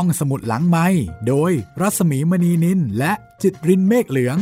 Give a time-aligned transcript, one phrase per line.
[0.00, 0.86] ห้องสมุดหลังไม้
[1.28, 4.36] โดยรัสมีมณีนินและจิตรินเมฆเหลือง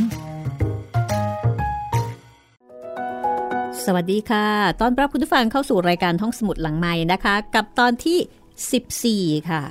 [3.85, 4.47] สวัสดีค่ะ
[4.81, 9.63] ตอนรับคุณผู้ฟังเข้าสู่รายการห้องสมุดหลังไม้นะคะ กับตอนที่ 14 ค่ะ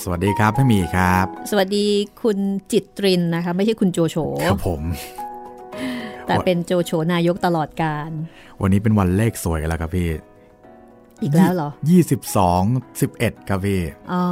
[0.00, 1.86] สวัสดีครับพี่มีครับ สวัสดี
[2.22, 2.38] คุณ
[2.72, 4.82] จิตรินนะคะ ไม่ใช่คุณโจโฉครับผม
[6.26, 8.10] แต่เป็นโจโฉนายกตลอดการ
[8.60, 10.08] วันนี้เป็นวันเลขสวยกันแล้วครับพี่
[11.22, 12.62] อีกแล้วเหรอยี่สิบสอง
[13.00, 13.80] สิบเอ็ดครับพี่
[14.12, 14.24] อ๋อ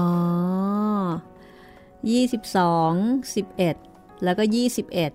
[2.10, 2.92] ยี่สิบสอง
[3.34, 3.76] สิบเอ็ด
[4.24, 5.12] แล้วก็ยี่สิบเอ็ด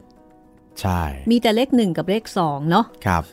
[0.82, 3.24] ใช่ มีแต่เลขหนึ่งกับเลขสองเนาะครับ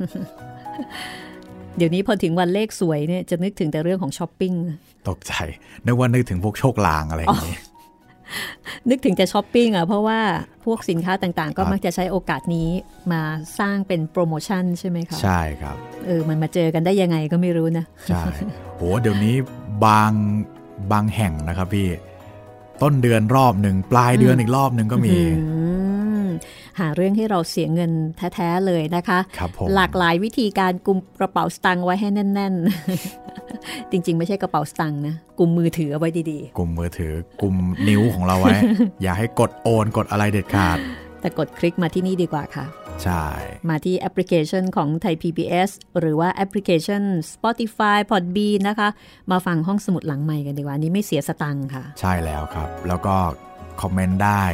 [1.77, 4.52] เดี๋ยวนี้พอถึงวันเลขสวยเนี่ยจะนึกถึงแต่เรื่องของช้อปปิ้ง
[5.09, 5.33] ตกใจ
[5.86, 7.59] นึกว่านึกถึงพวกโชคลางอะไรอย่างนี้
[8.91, 10.20] นึกถึงจะช้อปปิ้งอะเพราะว่า
[10.64, 12.68] พวกสินค้าต่างๆ ก็ครับมักจะใช้โอกาสนี้
[13.12, 13.22] มา
[13.58, 18.22] สร้างเป็นโปรโมชั่นใช่ไหมคะใช่ครับเออมันมาเจอกันได้ยังไงก็ไม่รู้นะใช่
[18.77, 19.34] โหเดี๋ยวนี้
[19.84, 20.12] บาง
[20.92, 21.88] บางแห่งนะครับพี่
[22.82, 25.58] ต้นเดือนรอบหนึ่งปลายเดือนอีกรอบหนึ่งก็มีอื
[26.02, 26.02] ม
[26.81, 27.92] หาเรื่องให้เราเสียเงิน
[28.34, 32.55] แท้ๆเลยนะคะครับผมหลากหลายวิธีการกุมกระเป๋าสตางค์ไว้ให้แน่น
[33.23, 37.56] ๆ จริง ๆ ไม่ใช่กระเป๋าสตางค์นะกุมมือถือเอาไว้ดีกลุ่มมือถือกลุ่ม
[37.89, 38.56] นิ้วของเราไว้
[39.03, 42.67] อย่าให้กดโอนกดอะไรเด็ดขาดๆแต่กดคลิกมาที่นี่ดีกว่าค่ะ
[43.05, 43.25] ใช่
[43.69, 48.89] มาที่แอปพลิเคชันของไทย PBS หรือว่าแอปพลิเคชัน Spotify Podbean นะคะ
[49.31, 53.17] มาฟังห้องสมุดหลังใหม่กันดีกว่าอันนี้ไม่เสียสตังค์ค่ะ ใช่แล้วครับ แล้วก็
[53.83, 54.45] comment ได้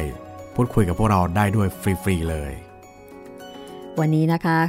[0.61, 2.51] พูดคุยกับพวกเราได้ด้วยฟรีๆเลย
[3.99, 4.59] วันนี้นะคะ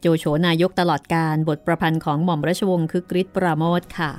[0.00, 4.10] โจโฉนายกตลอดกาลบทประพันธ์ของหม่อมราชวงศ์คึกฤทธิ์ปราโมชค่ะ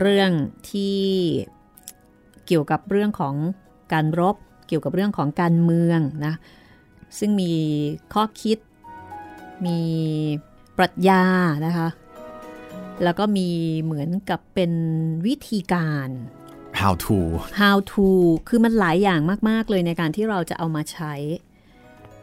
[0.00, 0.30] เรื่อง
[0.70, 1.00] ที่
[2.46, 3.34] เกี่ยวกับเรื่องของ
[3.92, 4.36] การรบ
[4.68, 6.34] เกี่ยวกับเรื่องของการเมืองนะ
[7.18, 7.52] ซึ่งมี
[8.14, 8.58] ข้อคิด
[9.66, 9.78] มี
[10.78, 11.22] ปรัชญา
[11.66, 11.88] นะคะ
[13.02, 13.48] แล้วก็มี
[13.82, 14.72] เหมือนกับเป็น
[15.26, 16.08] วิธีการ
[16.84, 17.18] how to
[17.62, 18.06] how to
[18.48, 21.14] คือมันหลายอย่างมาก ๆ เลยในการที่เราจะเอามาใช้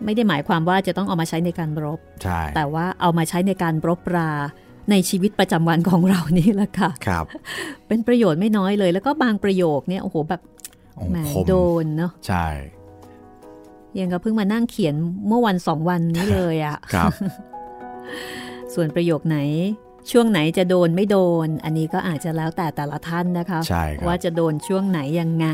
[0.06, 4.32] ไม่ได้หมายความว่าจะต้องเอามาใช้ในการรบ ใช่ แต่ว่าเอามาใช้ในการรบรา
[4.92, 7.26] ในชีวิตประจำวันของเรานี่แหละค่ะครับ
[7.88, 10.42] เป็นประโยชน์ไม่น้อยเลย แล้วก็บางประโยคเนี่ยโอ้โหแบบ
[10.96, 12.48] โอ้แหมคมโดนเนาะใช่
[14.00, 14.96] ยังก็เพิ่งมานั่งเขียน
[15.28, 17.12] เมื่อวันสองวันนี้เลยอะครับ
[18.74, 19.38] ส่วนประโยคไหน
[20.12, 25.48] ช่วงไหนจะโดนไม่โดน อันนี้ก็อาจจะแล้วแต่แต่ละท่านนะคะใช่ครับว่าจะโดนช่วงไหนยังไง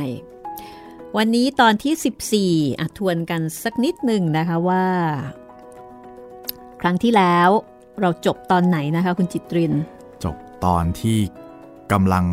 [1.18, 4.86] วันนี้ตอนที่ 14อะทวนกันสักนิดหนึ่งนะคะว่า
[6.82, 7.50] ครั้งที่แล้ว
[8.02, 9.74] เราจบตอนไหนนะคะ คุณจิตริน
[10.24, 11.18] จบตอนที่
[11.92, 12.26] กำลัง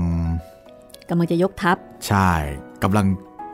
[1.09, 1.77] กำลังจะยกทัพ
[2.09, 2.31] ใช่
[2.83, 3.07] กำลัง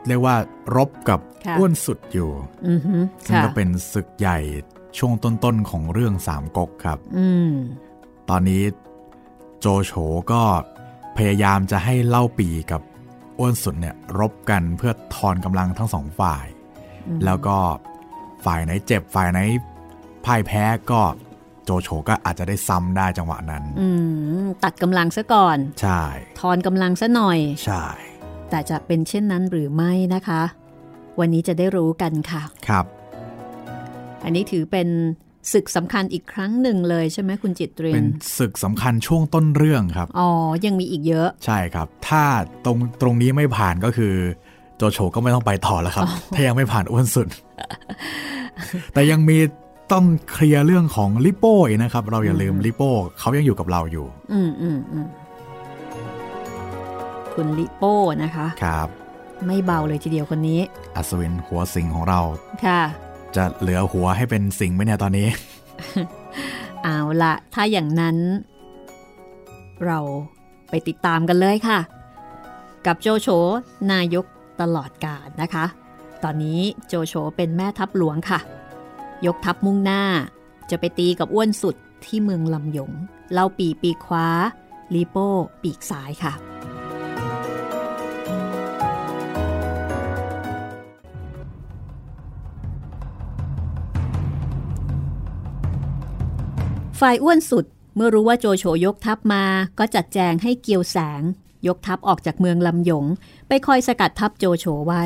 [0.09, 0.37] เรียกว่า
[0.77, 2.31] รบกับค่ะอ้วนสุดอยู่
[2.69, 4.39] อือฮึซึ่งค่ะก็เป็นศึกใหญ่
[4.99, 7.51] ช่วงต้นๆของเรื่องสามก๊กครับ อืม
[8.31, 8.63] ตอนนี้
[9.61, 9.93] โจโฉ
[10.33, 10.43] ก็
[11.17, 12.81] พยายามจะให้เล่าปีกับ
[13.39, 16.47] อ้วนสุดเนี่ยรบกันเพื่อทอนกำลังทั้งสองฝ่าย
[17.09, 17.57] อืมแล้วก็
[18.45, 19.39] ฝ่ายไหนเจ็บฝ่ายไหน
[20.25, 21.01] พ่ายแพ้ก็
[21.65, 23.89] โจโฉก็อาจจะได้ซ้ำได้จังหวะนั้นอื
[24.43, 26.03] มตัดกำลังซะก่อน ใช่
[26.41, 27.85] ทอนกำลังซะหน่อย ใช่
[28.51, 30.43] แต่จะเป็นเช่นนั้นหรือไม่นะคะ
[31.19, 32.85] วันนี้จะได้รู้กันค่ะ ครับ
[34.25, 34.89] อันนี้ถือเป็น
[35.53, 40.29] ศึกสำคัญอีกครั้งหนึ่งเลยใช่ไหมคุณจิตเรียเป็นนศึกสำคัญช่วงต้นเรื่องครับ อ๋อ
[40.67, 42.25] ยังมีอีกเยอะ ใช่ครับ ถ้า
[42.65, 44.15] ตรงตรงนี้ไม่ผ่านก็คือ
[44.77, 47.27] โจโฉก็ไม่ต้องไปต่อแล้วครับ ถ้ายังไม่ผ่านอ้วนสุด
[48.93, 49.39] แต่ยังมี
[49.93, 55.07] ต้องเคลียร์เรื่องของลิโป้อีกนะครับ เราอย่าลืมลิโป้เขายังอยู่กับเราอยู่ อืมอืมอืม
[57.35, 58.89] คุณลิโป้นะคะ ครับ
[59.47, 60.61] ไม่เบาเลยทีเดียวคนนี้
[60.97, 62.21] อัศวินหัวสิงของเรา
[62.67, 62.83] ค่ะ
[63.37, 65.29] จะเหลือหัวให้เป็นสิงไหมเนี่ยตอนนี้
[66.85, 68.17] เอาละถ้าอย่างนั้น
[69.87, 69.99] เรา
[70.71, 71.79] ไปติดตามกันเลยค่ะ
[72.87, 73.29] กับโจโฉ
[73.93, 74.27] นายก
[74.61, 75.65] ตลอดกาลนะคะ
[76.23, 78.41] ตอนนี้โจโฉเป็นแม่ทัพหลวงค่ะ
[79.27, 80.03] ยกทัพมุ่งหน้า
[80.71, 82.93] จะไปตีกับอ้วนสุดที่เมืองลำยง
[83.33, 84.27] เล่าปีปีกขวา
[84.95, 85.29] ลีโป้
[85.63, 86.33] ปีกซ้ายค่ะ
[97.01, 97.65] ฝ่ายอ้วนสุด
[97.97, 99.45] เมื่อรู้ว่าโจโฉยกทัพมา
[99.79, 101.23] ก็จัดแจงให้เกียวแสง
[101.67, 103.05] ยกทัพออกจากเมืองลำหยง
[103.49, 105.05] ไปคอยสกัดทัพโจโฉไว้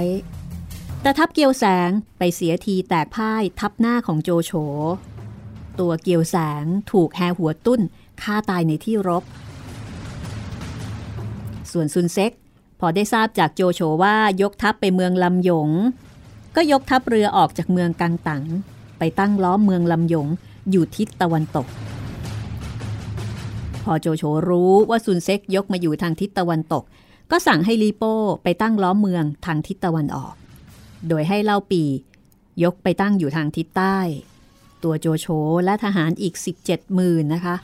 [1.03, 4.53] แต่ทัพเกียวแสงไปเสียทีแตกพ่ายทับหน้าของโจโฉ
[5.81, 7.81] ตัวเกียวแสงถูกแฮหัวตุ้น
[8.23, 9.23] ฆ่าตายในที่รบ
[11.73, 12.33] ส่วนซุนเซ็ก
[12.81, 15.69] พอได้ทราบจากโจโฉว่ายกทัพไปเมืองลำหยง
[16.57, 18.45] ก็ยกทัพเรือออกจากเมืองกังตัง
[18.99, 20.29] ไปตั้งล้อมเมืองลำหยง
[20.71, 21.67] อยู่ทิศตะวันตก
[23.85, 26.85] พอโจโฉรู้ว่าซุนเซ็กยกมาอยู่ทางทิศตะวันตก
[27.31, 30.35] ก็ก็สั่งให้ลีโป้ไปตั้งล้อมเมืองทางทิศตะวันออก
[31.09, 31.83] โดยให้เล่าปี
[32.63, 33.99] ยกไปตั้งอยู่ทางทิศใต้
[34.83, 35.27] ตัวโจโฉ
[35.65, 36.35] และทหารอีก
[36.67, 37.55] 17หมื่นนะคะ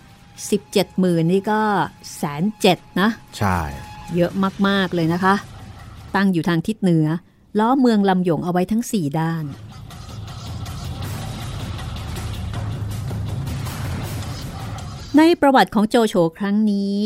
[0.47, 1.61] 17หมื่นนี่ก็
[2.17, 3.09] แสนเจ็ดนะ
[3.39, 3.59] ใช่
[4.17, 4.33] เยอะ
[4.69, 5.35] มาก ๆ เลยนะคะ
[6.17, 7.07] ตั้งอยู่ทางทิศเหนือ
[7.59, 9.45] ล้อเมืองลำหยงเอาไว้ทั้ง 4 ด้าน
[15.23, 16.97] ในประวัติของโจโฉครั้งนี้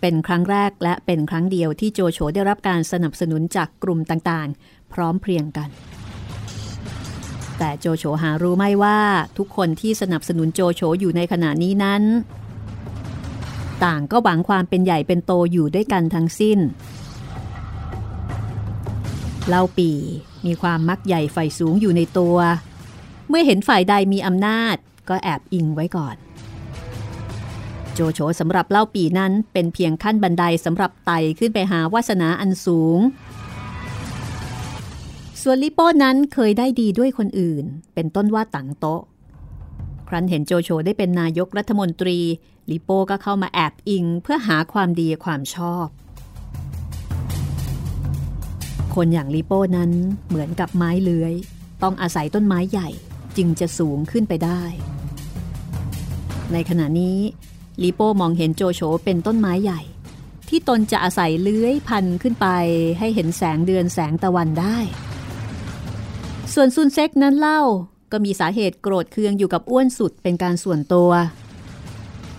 [0.00, 5.68] เป็นครั้งแรกและเป็นครั้งเดียวที่โจโฉได้รับการสนับสนุนจากกลุ่มต่างๆ พร้อมเพรียงกัน
[7.58, 9.00] แต่โจโฉหารู้ไม่ว่า
[9.38, 12.02] ทุกคนที่สนับสนุนโจโฉอยู่ในขณะนี้นั้น
[13.84, 16.58] ต่างก็หวังความเป็นใหญ่เป็นโตอยู่ด้วยกันทั้งสิ้น
[19.48, 19.90] เล่าปี
[20.46, 22.36] มีความมักใหญ่ไฟสูงอยู่ในตัว
[23.28, 24.76] เมื่อเห็นฝ่ายใดมีอำนาจ
[25.08, 26.16] ก็แอบอิงไว้ก่อน
[27.98, 32.98] โจโฉสำหรับเล่าปีนั้นเป็นเพียงขั้นบันไดสำหรับไต่ขึ้นไปหาวาสนาอันสูง
[35.42, 37.64] ส่วนลิโป้นั้นเคยได้ดีด้วยคนอื่น
[37.94, 39.02] เป็นต้นว่าตังโตะ
[40.08, 42.18] ครั้นเห็นโจโฉได้เป็นนายกรัฐมนตรี
[42.70, 45.86] ลิโป้ก็เข้ามาแอบอิงเพื่อหาความดีความชอบ
[48.94, 49.90] คนอย่างลิโป้นั้น
[50.28, 51.34] เหมือนกับไม้เลื้อย
[51.82, 52.88] ต้องอาศัยต้นไม้ใหญ่
[53.36, 54.62] จึงจะสูงขึ้นไปได้
[56.52, 57.18] ในขณะนี้
[57.82, 59.80] ลิโป้มองเห็นโจโฉเป็นต้นไม้ใหญ่
[60.48, 62.46] ที่ตนจะอาศัยเลื้อยพันขึ้นไป
[62.98, 64.78] ให้เห็นแสงเดือนแสงตะวันได้
[66.54, 67.60] ส่วนซุนเซ็กนั้นเล่า
[68.12, 71.10] ก็มีสาเหตุโกรธเคืองอยู่กับอ้วนสุดเป็นการส่วนตัว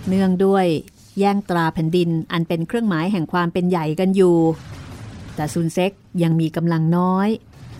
[0.07, 0.65] เนื่องด้วย
[1.19, 4.37] แย่งตราแผ่นดินอันเป็นเครื่องหมายแห่งความเป็นใหญ่กันอยู่
[5.35, 5.91] แต่ซุนเซ็ก
[6.23, 7.29] ยังมีกำลังน้อย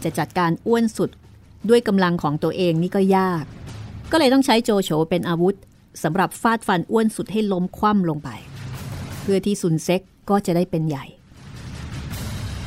[0.04, 1.10] จะจัดการอ้วนสุด
[1.70, 3.44] ด้วยกำลังของตัวเองนี่ก็ยาก
[4.12, 5.56] ก็เลยต้องใช้โจโฉเป็นอาวุธ
[6.04, 8.30] สำหรับฟาดฟันอ้วนสุดให้ล้มคว่ำลงไป
[9.22, 11.06] เพื่อที่ซุนเซ็กก็จะได้เป็นใหญ่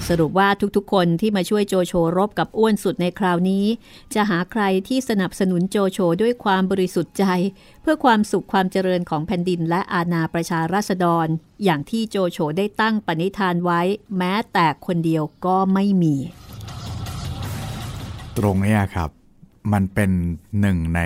[0.09, 3.65] สรุปว่าทุกๆ คนที่มาช่วยโจโฉรบกับอ้วนสุดในคราวนี้
[4.15, 7.25] จะหาใครที่สนับสนุนโจโฉด้วยความบริสุทธิ์ใจ
[7.83, 11.27] เพื่อความสุขความเจริญของแผ่นดินและอาณาประชาราษฎร
[11.65, 13.81] อย่างที่โจโฉได้ตั้งปณิธานไว้
[14.19, 16.17] แม้แต่คนเดียวก็ไม่มี
[18.39, 19.11] ตรงนี้ครับ
[19.73, 20.11] มันเป็น
[20.61, 21.01] หนึ่งใน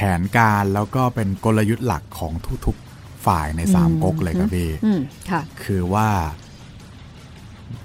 [0.00, 2.32] ผนการแล้วก็เป็นกลยุทธ์หลักของ
[2.66, 5.00] ทุกๆฝ่ายในสามก๊กเลยครับพี่อืม
[5.30, 6.08] ค่ะคือว่า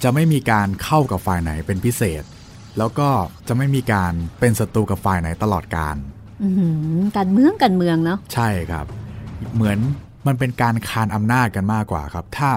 [0.03, 2.23] จะไม่มีการเข้ากับฝ่ายไหนเป็นพิเศษ
[2.77, 3.09] แล้วก็
[3.47, 5.95] จะไม่มีการเป็นศัตรูกับฝ่ายไหนตลอดการ
[6.43, 6.67] อื้อหื
[6.99, 8.85] อการเมืองการเมืองเนาะใช่ครับ
[9.55, 9.77] เหมือน
[10.27, 12.49] มันเป็นการคานอำนาจกันมากกว่าครับ ถ้า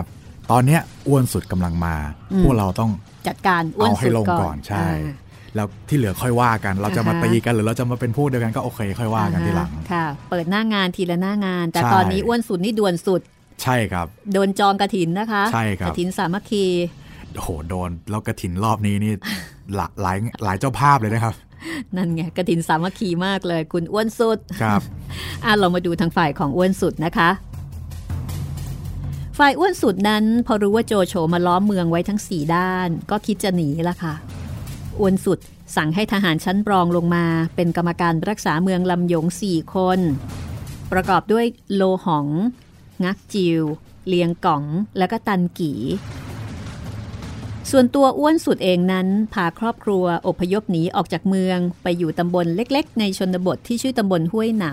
[0.50, 1.94] ตอนเนี้ยอ้วนสุดกำลังมา
[2.43, 2.90] พวกเราต้อง
[3.28, 5.14] จัดการอ้วนเอาให้สุดลงก่อนก่อนใช่อ่า
[5.54, 13.20] แล้วที่เหลือค่อยว่ากัน เราจะมาอ่าฮะตีกันหรือเราจะมาเป็นพวกเดียวกันก็โอเค ค่อยว่ากันทีหลังอ่าค่ะ เปิดหน้างานทีละหน้างาน แต่ใช่ตอนนี้อ้วนสุดนี่ด่วนสุด
[13.62, 16.64] ใช่ครับ โดนจองกระถินนะคะใช่ครับกระถินสามัคคี
[17.34, 19.12] โอ้โหโดนแล้วกระถินรอบนี้นี่
[19.74, 21.34] หลายหลายหลายเจ้าภาพเลยนะครับ
[21.96, 24.80] นั่นไงกระถินสามัคคีมากเลย คุณอ้วนสุดครับ
[25.44, 27.30] อะเรามาดูทางฝ่ายของอ้วนสุดนะคะ
[29.38, 34.14] ฝ่ายอ้วนสุดนั้น พอรู้ว่าโจโฉมาล้อมเมืองไว้ทั้งสี่ด้าน ก็คิดจะหนีละค่ะ
[35.00, 35.38] อ้วนสุด
[35.76, 37.24] สั่งให้ทหารชั้นรองลงมา
[37.56, 40.00] เป็นกรรมการรักษาเมืองลำยงสี่คน
[40.92, 42.26] ประกอบด้วยโลหอง
[43.04, 43.62] งักจิว
[44.06, 44.64] เลียงก๋อง
[44.98, 45.72] และก็ตันกี
[47.70, 54.66] ส่วนตัวอ้วนสุดเองนั้น พาครอบครัวอพยพหนีออกจากเมืองไปอยู่ตำบลเล็กๆ ในชนบทที่ชื่อตำบลห้วยหน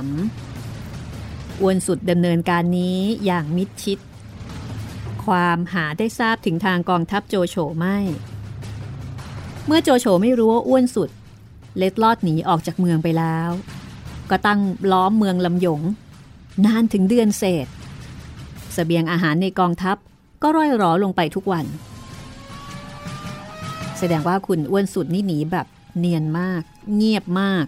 [0.78, 4.00] ำอ้วนสุดดำเนินการนี้อย่างมิดชิด
[5.26, 7.98] ความหาได้ทราบถึงทางกองทัพโจโฉไม่
[9.68, 11.10] เมื่อโจโฉไม่รู้ว่าอ้วนสุด
[11.78, 13.50] เล็ดลอดหนีออกจากเมืองไปแล้ว
[14.30, 14.60] ก็ตั้ง
[14.92, 15.82] ล้อมเมืองลำหยง
[16.66, 17.68] นานถึงเดือนเศษ
[18.74, 19.98] เสบียงอาหารในกองทัพ
[20.42, 21.66] ก็ร่อยหรอลงไปทุกวัน
[23.98, 25.68] แสดงว่าคุณอ้วนสุดนี่หนีแบบ
[26.00, 26.62] เนียนมาก
[26.96, 27.66] เงียบมาก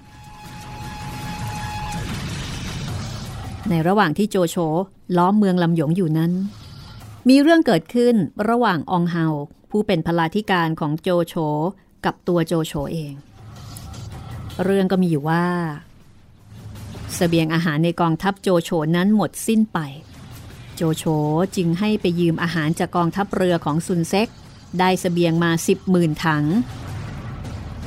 [3.69, 4.55] ในระหว่างที่โจโฉ
[5.17, 6.31] ล้อมเมืองลำหยงอยู่นั้น
[7.29, 8.15] มีเรื่องเกิดขึ้น
[8.49, 9.25] ระหว่างอองเฮา
[9.71, 11.35] ผู้เป็นพลาธิการของโจโฉ
[12.05, 13.13] กับตัวโจโฉเอง
[14.63, 15.45] เรื่องก็มีอยู่ว่า
[17.17, 19.79] สเสบียงอาหารในกองทัพโจโฉนั้นหมดสิ้นไป
[20.75, 21.03] โจโฉ
[21.55, 24.27] จึงให้ไปยืมอาหารจากกองทัพเรือของซุนเซ็ก
[24.79, 26.45] ได้สเสบียงมา10หมื่นถัง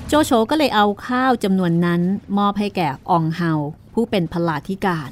[0.09, 2.03] โจโฉก็เลยเอาข้าวจำนวนนั้น
[2.39, 3.53] มอบให้แก่อองเฮา
[3.95, 5.11] ผู้เป็นพลาธิการ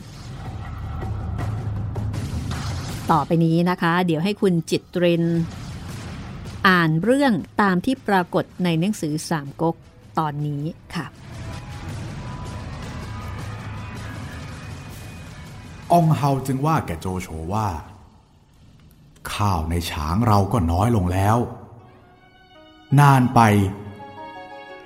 [3.11, 5.25] ต่อไปนี้นะคะ เดี๋ยวให้คุณจิตเริน
[6.69, 7.33] อ่านเรื่อง
[7.63, 9.77] ตามที่ปรากฏในหนังสือสามก๊ก
[10.19, 11.07] ตอนนี้ค่ะ
[15.93, 17.69] องเฮาจึงว่าแก่โจโฉว่า
[19.33, 21.39] ข้าวในฉางเราก็น้อยลงแล้ว
[23.01, 23.41] นานไป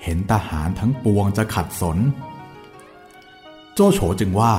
[0.02, 1.98] เห็นทหารทั้งปวงจะขัดสน
[3.74, 4.54] โจโฉจึงว่า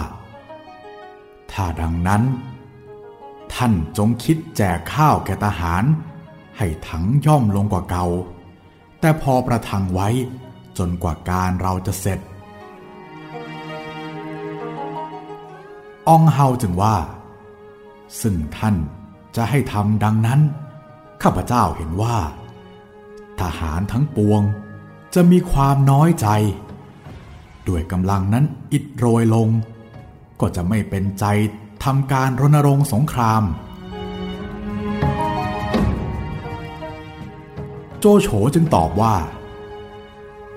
[1.51, 2.23] ถ้าดังนั้น
[3.53, 5.83] ท่านจงคิดแจกข้าวแก่ทหาร
[6.57, 8.05] ให้ถังย่อมลงกว่าเก่า
[8.99, 10.09] แต่พอประทังไว้
[10.77, 12.19] จนกว่าการเราจะเสร็จ
[16.09, 16.95] องเฮาจึงว่า
[18.21, 18.75] ซึ่งท่าน
[19.35, 20.41] จะให้ทำดังนั้น
[21.21, 22.17] ข้าพเจ้าเห็นว่า
[23.39, 24.41] ทหารทั้งปวง
[25.13, 26.27] จะมีความน้อยใจ
[27.67, 29.49] ด้วยกำลังนั้นอิดโรยลง
[30.39, 31.25] ก็จะไม่เป็นใจ
[31.83, 33.43] ทำการรณรงค์สงคราม
[38.05, 39.15] โจโฉจึงตอบว่า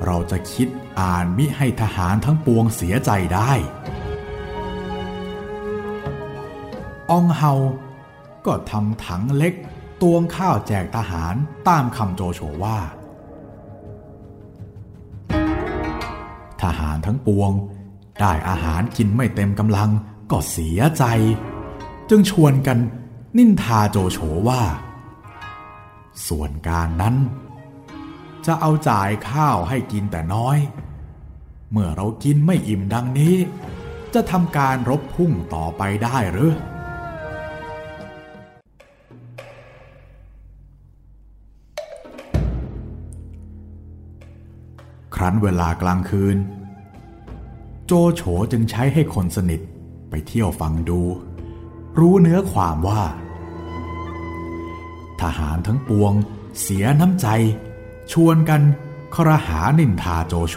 [0.05, 0.69] เราจะคิด
[1.01, 3.53] อ่านมิให้ทหารทั้งปวงเสียใจได้
[7.11, 7.53] องเฮา
[8.47, 9.55] ก็ทำถังเล็ก
[10.03, 11.35] ตวงข้าวแจกทหาร
[11.69, 12.79] ตามคำโจโฉว่า
[16.63, 17.51] ทหารทั้งปวง
[18.21, 19.91] ได้อาหารกินไม่เต็มกำลัง
[20.31, 21.05] ก็เสียใจ
[22.09, 22.79] จึงชวนกัน
[23.37, 24.63] นินทาโจโฉว่า
[26.29, 27.17] ส่วนการนั้น
[28.47, 30.59] จะเอาจ่ายข้าวให้กินแต่น้อย
[31.71, 33.37] เมื่อเรากินไม่อิ่มดังนี้
[34.15, 36.53] จะทำการรบพุ่งต่อไปได้หรือ
[45.15, 46.37] ครั้นเวลากลางคืน
[47.87, 49.61] โจโฉจึงใช้ให้คนสนิท
[50.11, 51.01] ไปเที่ยวฟังดู
[51.99, 53.03] รู้เนื้อความว่า
[55.23, 56.13] ทหารทั้งปวง
[56.61, 57.29] เสียน้ำใจ
[58.13, 58.63] ชวนกัน
[59.15, 60.57] ครหานินทาโจโฉ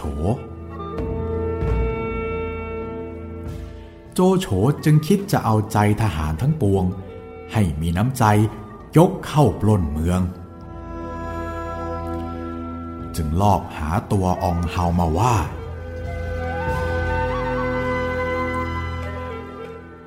[4.14, 4.46] โจโฉ
[4.84, 6.84] จึงคิดจะเอาใจทหารทั้งปวง
[7.52, 8.24] ให้มีน้ำใจ
[8.96, 10.20] ยกเข้าปล้นเมือง
[13.16, 15.34] จึงลอบหาตัวอองเฮามาว่า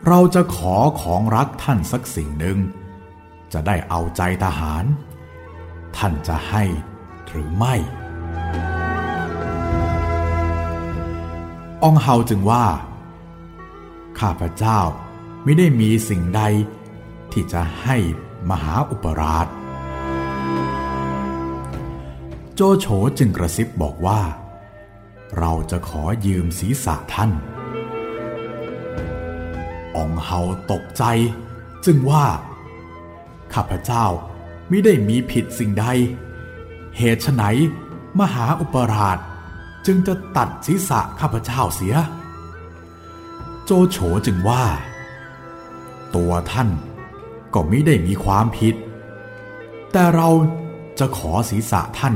[0.07, 2.57] เราจะขอของรักท่านสักสิ่งหนึ่ง
[3.53, 4.86] จะได้เอาใจทหาร
[5.98, 6.63] ท่านจะให้
[7.29, 7.75] หรือไม่
[11.83, 12.65] องเฮาจึงว่า
[14.19, 14.79] ข้าพเจ้า
[15.43, 16.41] ไม่ได้มีสิ่งใด
[17.31, 17.98] ที่จะให้
[18.50, 19.48] มหาอุปราช
[22.55, 22.86] โจโฉ
[23.17, 24.22] จึงกระซิบบอกว่า
[25.38, 27.31] เราจะขอยืมศีรษะท่าน
[29.98, 30.39] องเฮา
[30.72, 31.03] ตกใจ
[31.86, 32.25] จึงว่า
[33.53, 34.05] ข้าพเจ้า
[34.69, 35.86] ไม่ได้มีผิดสิ่งใด
[36.98, 37.43] เหตุไฉน
[38.19, 39.17] มหาอุปราช
[39.86, 41.95] จึงจะตัดศีรษะข้าพเจ้าเสีย
[43.65, 44.63] โจโฉจึงว่า
[46.15, 46.69] ตัวท่าน
[47.53, 48.75] ก็ไม่ได้มีความผิด
[49.91, 50.29] แต่เรา
[51.00, 52.15] จะขอศีรษะท่าน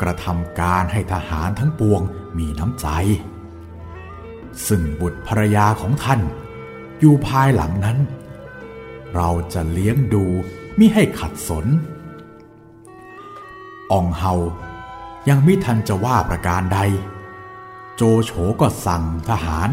[0.00, 2.02] กระทำการให้ทหารทั้งปวง
[2.38, 2.86] มีน้ำใจ
[4.66, 6.20] ซึ่งบุตรภรรยาของท่าน
[7.00, 7.98] อยู่ภายหลังนั้น
[9.14, 10.24] เราจะเลี้ยงดู
[10.78, 11.66] มิให้ขัดสน
[13.92, 14.34] อองเฮา
[15.28, 16.80] ยังไม่ทันจะว่าประการใด
[17.96, 19.70] โจโฉก็สั่งทหาร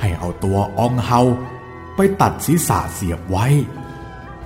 [0.00, 1.20] ให้เอาตัวอองเฮา
[1.96, 3.46] ไปตัดศีรษะเสียบไว้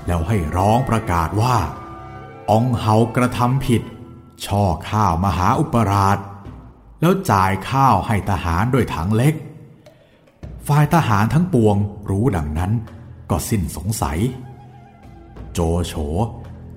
[0.07, 1.57] แล้วให้ร้องประกาศว่า
[2.51, 3.83] อองเฮากระทำผิด
[4.45, 6.19] ช่อข้าวมหาอุปราช
[7.01, 9.35] แล้วจ่ายข้าวให้ทหารด้วยถังเล็ก
[10.69, 11.77] ฝ่ายทหารทั้งปวง
[12.11, 12.73] รู้ดังนั้น
[13.31, 14.19] ก็สิ้นสงสัย
[15.53, 15.95] โจโฉ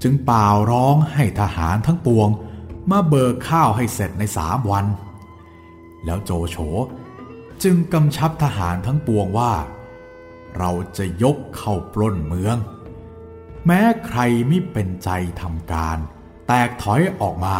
[0.02, 2.30] จึงเป่าร้องให้ทหารทั้งปวง
[2.92, 4.86] มาเบิกข้าวให้เสร็จในสามวัน
[6.06, 6.58] แล้วโจโฉ
[7.64, 9.54] จึงกำชับทหารทั้งปวงว่า
[10.58, 12.58] เราจะยกเข้าปล้นเมือง
[13.66, 15.10] แม้ใครไม่เป็นใจ
[15.42, 15.98] ทำการ
[16.48, 17.58] แตกถอยออกมา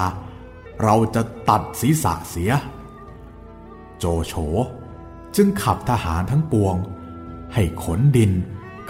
[0.84, 2.52] เราจะตัดศีรษะเสีย
[4.00, 4.34] โจโฉ
[5.36, 6.76] จึงขับทหารทั้งปวง
[7.54, 8.32] ให้ขนดิน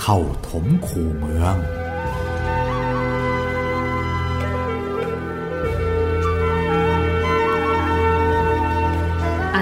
[0.02, 0.18] เข้า
[0.50, 1.56] ถมคูเมือง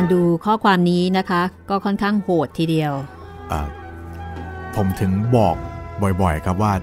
[0.01, 2.93] านดูข้อความนี้นะคะ ก็ค่อนข้างโหดทีเดียว
[3.51, 3.61] อ่า
[4.75, 5.55] ผมถึงบอก
[6.21, 6.73] บ่อยๆครับว่า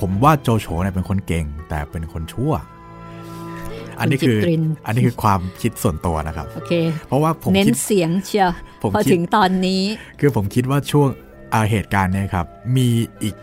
[0.00, 2.52] ผมว่าโจโฉเนี่ยเป็นคนเก่ง แต่เป็นคนชั่ว
[3.98, 6.72] อันนี้คือจิตรินอันนี้คือความคิดส่วนตัวนะครับโอเค
[7.08, 8.50] เพราะว่าผมเน้นคิดเสียงเชียว
[8.82, 9.82] ผมพอคิดถึงตอนนี้
[10.20, 11.08] คือผมคิดว่าช่วง
[11.52, 12.46] อ่าเหตุการณ์เนี้ครับ
[12.76, 12.88] มี
[13.22, 13.34] อีก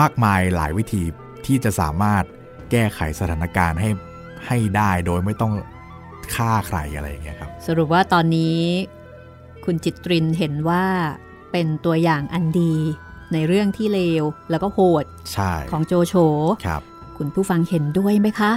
[0.00, 1.02] มากมายหลายวิธี
[1.46, 2.22] ที่จะสามารถ
[2.70, 3.90] แก้ไขสถานการณ์ให้
[4.46, 5.52] ให้ได้โดยไม่ต้อง
[6.34, 8.58] ฆ่าใครอะไรอย่างเงี้ยครับ สรุปว่าตอนนี้
[9.64, 10.84] คุณจิตรินเห็นว่า
[11.52, 12.74] เป็นตัวอย่างอันดี
[13.32, 16.14] ในเรื่องที่เลวแล้วก็โหดใช่ของโจโฉ
[16.66, 16.82] ครับ
[17.18, 18.52] คุณผู้ฟังเห็นด้วยไหมคะ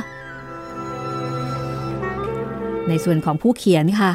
[2.87, 4.11] ในส่วนของผู้เขียนค่ะ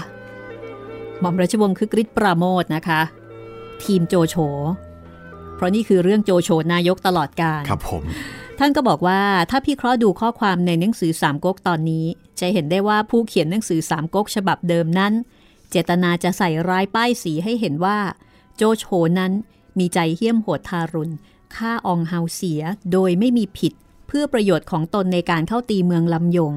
[1.20, 3.00] หม่อมราชวงศ์คือกริชปราโมทนะคะ
[3.84, 4.36] ทีมโจโฉ
[5.56, 8.02] เพราะนี่คือเรื่องโจโฉนายกตลอดกาลครับผม
[8.58, 12.06] ท่านก็บอกว่าถ้าพี่เคราะห์ดูข้อความในหนังสือสามก๊กตอนนี้
[12.40, 15.12] จะเห็นได้ว่าผู้เขียนหนังสือสามก๊กฉบับเดิมนั้น
[15.70, 17.98] เจตนาจะใส่ร้ายป้ายสีให้เห็นว่า
[18.56, 18.84] โจโฉ
[19.18, 19.32] นั้น
[19.78, 21.14] มีใจเหี้ยมโหดทารุณ
[21.54, 23.72] ฆ่าอองเฮาเสียโดยไม่มีผิด
[24.06, 26.54] เพื่อประโยชน์ของตนในการเข้าตีเมืองลำหยง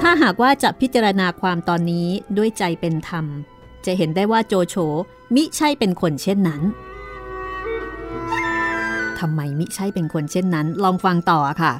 [0.00, 3.26] ถ้าหากว่าจะพิจารณาความตอนนี้ด้วยใจเป็นธรรม
[3.86, 4.76] จะเห็นได้ว่าโจโฉ
[5.34, 6.62] มิใช่เป็นคนเช่นนั้น
[9.18, 11.72] ทำไมมิใช่เป็นคนเช่นนั้น ลองฟังต่อค่ะ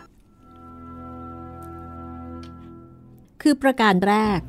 [3.43, 4.41] คือประการแรก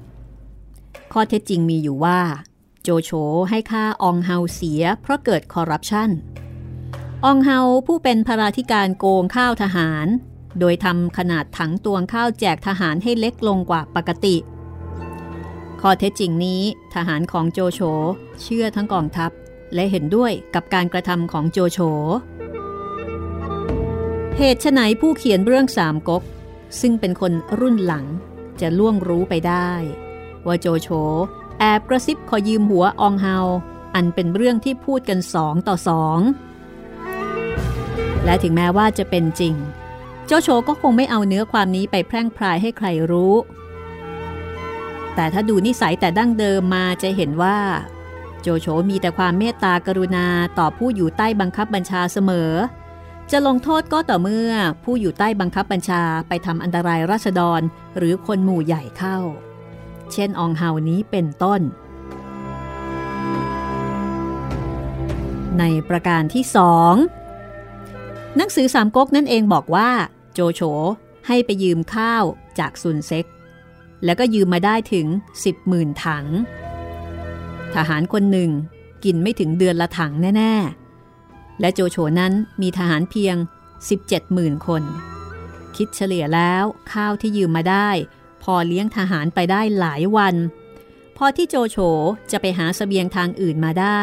[1.13, 2.19] ข้อเท็จจริงมีอยู่ว่า
[2.83, 3.11] โจโฉ
[3.49, 6.09] ให้ค่าอองเฮาเสียเพราะเกิดคอร์รัปชัน
[7.25, 10.07] อองเฮาผู้เป็นพราธิการโกงข้าวทหาร
[10.59, 14.35] โดยทำขนาดถังตวงข้าวแจกทหารให้เล็กลงกว่าปกติ
[15.81, 16.61] ข้อเท็จจริงนี้
[16.93, 17.81] ทหารของโจโฉ
[18.41, 19.31] เชื่อทั้งกองทัพ
[19.73, 21.79] และเห็นด้วยกับการกระทำของโจโฉ
[24.37, 26.23] เหตุไฉนผู้เขียนเรื่องสามก๊ก
[26.81, 28.05] ซึ่งเป็นคนรุ่นหลัง
[28.61, 29.71] จะล่วงรู้ไปได้
[30.45, 30.89] ว่าโจโฉ
[31.59, 33.37] แอบกระซิบขอยืมหัวอองเฮา
[33.95, 36.19] อันเป็นเรื่องที่พูดกันสองต่อสอง
[38.25, 39.55] และถึงแม้ว่าจะเป็นจริง
[40.25, 43.33] โจโฉก็คงไม่เอาเนื้อความนี้ไปแพร่งพรายให้ใครรู้
[45.15, 47.57] แต่ถ้าดูนิสัยแต่ดั้งเดิมมาจะเห็นว่า
[48.41, 50.27] โจโฉมีแต่ความเมตตากรุณา
[50.59, 52.51] ต่อผู้อยู่ใต้บังคับบัญชาเสมอ
[53.31, 54.51] จะลงโทษก็ต่อเมื่อ
[54.83, 57.61] ผู้อยู่ใต้บังคับบัญชาไปทำอันตรายราษฎร
[57.97, 59.17] หรือคนหมู่ใหญ่เข้า
[60.13, 61.61] เช่นอองเฮานี้เป็นต้น
[65.59, 66.93] ในประการที่สอง
[68.35, 69.89] หนังสือสามก๊กนั่นเองบอกว่า
[70.33, 70.61] โจโฉ
[71.27, 72.23] ให้ไปยืมข้าว
[72.59, 73.25] จากซุนเซ็ก
[74.05, 75.07] แล้วก็ยืมมาได้ถึง
[75.37, 76.25] 10หมื่นถัง
[77.75, 78.51] ทหารคนหนึ่ง
[79.03, 80.82] กินไม่ถึงเดือนละถังแน่ ๆ
[81.59, 83.35] และโจโฉนั้นมีทหารเพียง
[83.83, 84.83] 17หมื่นคน
[85.75, 87.89] คิดเฉลี่ยแล้วข้าวที่ยืมมาได้
[88.43, 90.35] พอเลี้ยงทหารไปได้หลายวัน
[91.17, 91.77] พอที่โจโฉ
[92.31, 94.01] จะไปหาสเสบียงทางอื่นมาได้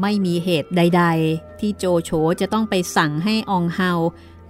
[0.00, 3.92] ไม่มีเหตุใด ๆ ที่โจโฉจะต้องไปสั่งให้อองเฮา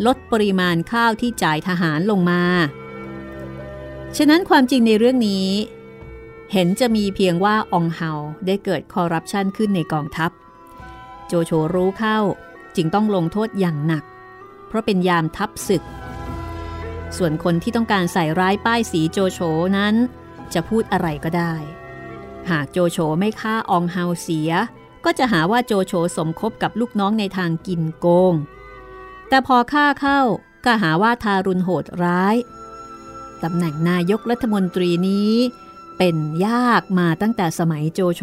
[0.06, 2.42] ลดปริมาณข้าวที่จ่ายทหารลงมา
[4.16, 5.48] ฉะนั้นความจริงในเรื่องนี้
[6.52, 8.10] เห็นจะมีเพียงว่าอองเฮา
[8.46, 10.30] ได้เกิดคอร์รัปชันขึ้นในกองทัพ
[11.30, 12.18] โจโฉรู้เข้า
[12.76, 14.04] จึงต้องลงโทษอย่างหนัก
[14.68, 15.82] เพราะเป็นยามทัพศึก
[17.16, 19.40] ส่วนคนที่ต้องการใส่ร้ายป้ายสีโจโฉ
[19.76, 19.94] นั้น
[20.54, 21.54] จะพูดอะไรก็ได้
[22.50, 24.50] หากโจโฉไม่ฆ่าอองเฮาเสีย
[25.04, 28.34] ก็จะหาว่าโจโฉสมคบกับลูกน้องในทางกินโกง
[29.28, 30.20] แต่พอฆ่าเข้า
[30.64, 32.36] ก็หาว่าทารุณโหดร้าย
[33.42, 35.32] ตำแหน่งนายกรัฐมนตรีนี้
[35.98, 36.16] เป็น
[36.46, 38.22] ยากมาตั้งแต่สมัยโจโฉ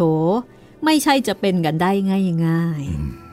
[0.85, 1.91] ไม่ใช่จะเป็นกันได้
[2.45, 3.27] ง่ายๆ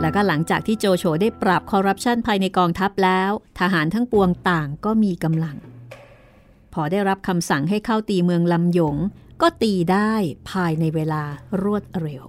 [0.00, 3.30] แล้วก็หลังจากที่โจโฉได้ปราบคอร์รัปชันภายในกองทัพแล้ว
[3.60, 5.56] ทหารทั้งปวงต่างก็มีกำลัง
[6.72, 8.96] พอได้รับคำสั่งให้เข้าตีเมืองลำหยง
[9.42, 10.12] ก็ตีได้
[10.50, 11.22] ภายในเวลา
[11.62, 12.24] รวดเร็ว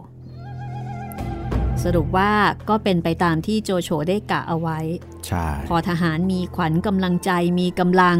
[1.83, 2.31] สรุปว่า
[2.69, 4.79] ก็เป็นไปตามที่โจโฉได้กะเอาไว้
[5.27, 8.17] ใช่พอทหารมีขวัญกำลังใจมีกำลัง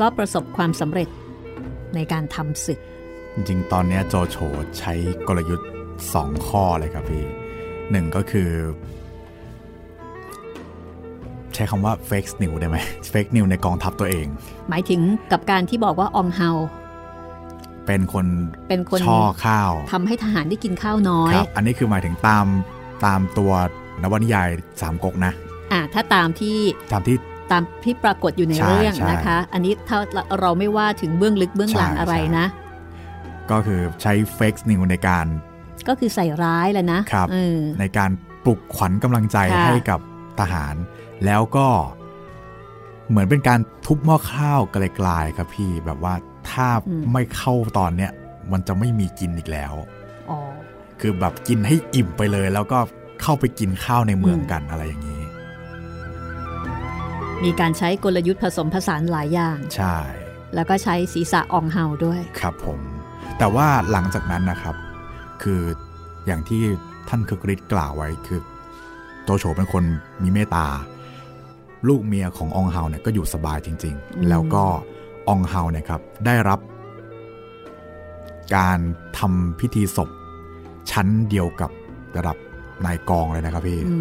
[0.00, 1.08] ก็ประสบความสำเร็จ
[1.96, 2.78] ในการทำศึก
[3.34, 4.36] จริงๆตอนเนี้ยโจโฉ
[4.78, 4.92] ใช้
[5.28, 5.68] กลยุทธ์
[6.08, 7.24] 2 ข้อเลยครับพี่
[7.90, 8.50] หนึ่งก็คือ
[11.54, 12.78] ใช้คำว่า fake news ได้ไหม
[13.12, 14.26] fake news ในกองทัพตัวเอง
[14.70, 15.00] หมายถึง
[15.32, 16.50] กับการที่บอกว่าอองเฮา
[17.86, 18.26] เป็นคน
[18.68, 22.46] เป็นคนช่อข้าวทำให้ทหารได้กินข้าวน้อยครับอันนี้คือหมายถึงตาม
[23.04, 23.52] ตามตัว
[24.02, 24.48] นวนิยาย
[24.82, 25.32] สามก๊กนะ
[25.72, 26.58] อ่าถ้าตามที่
[26.92, 27.16] ตามที่
[27.50, 29.98] ตามที่ปรากฏอยู่ในใช่เรื่องใช่นะคะ อันนี้ถ้า
[30.40, 32.46] เราไม่ว่าถึงเบื้องลึกเบื้องหลังใช่อะไรใช่นะ
[33.50, 35.26] ก็คือใช้ fake news ในการ
[35.88, 38.10] ก็คือใส่ร้ายแหละนะครับเออในการ
[38.44, 40.00] ปลุกขวัญกำลังใจค่ะให้กับ
[40.40, 40.74] ทหาร
[41.24, 41.66] แล้วก็
[43.08, 46.14] เหมือนเป็นการทุบหม้อข้าวไกลๆครับพี่แบบว่า
[46.50, 46.68] ถ้า
[47.12, 48.10] ไม่เข้าตอนเนี้ย
[48.52, 49.74] มันจะไม่มีกินอีกแล้ว
[50.30, 50.38] อ๋อ
[51.00, 52.78] คือแบบกินให้อิ่มไปเลย แล้วก็
[53.22, 55.19] เข้าไปกินข้าวในเมืองกันอะไรอย่างนี้
[57.44, 59.96] มีการใช้กลยุทธ์ผสมผสานหลายอย่าง ใช่
[60.54, 62.80] แล้วก็ใช้ศีรษะอองเฮาด้วย ครับผม
[63.38, 64.76] แต่ว่าหลังจากนั้นนะครับ
[65.42, 65.60] คือ
[66.26, 66.62] อย่างที่
[67.08, 68.40] ท่านคือกริชกล่าวไว้คือ
[69.24, 69.84] โจโฉเป็นคน
[70.22, 70.66] มีเมตตา
[71.88, 74.64] ลูกเมียของอองเฮาเนี่ยก็อยู่สบายจริงอืมๆแล้วก็
[75.28, 76.60] อองเฮาเนี่ยครับได้รับ
[78.56, 78.78] การ
[79.18, 80.08] ทำพิธีศพ
[80.90, 81.70] ชั้นเดียวกับ
[82.16, 82.36] ระดับ
[82.84, 83.98] นายกองเลยนะครับพี่อื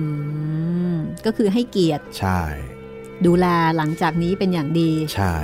[0.94, 2.40] มก็คือให้เกียรติใช่
[3.26, 3.46] ดูแล
[3.78, 5.36] หลังจากนี้เป็นอย่างดี ใช่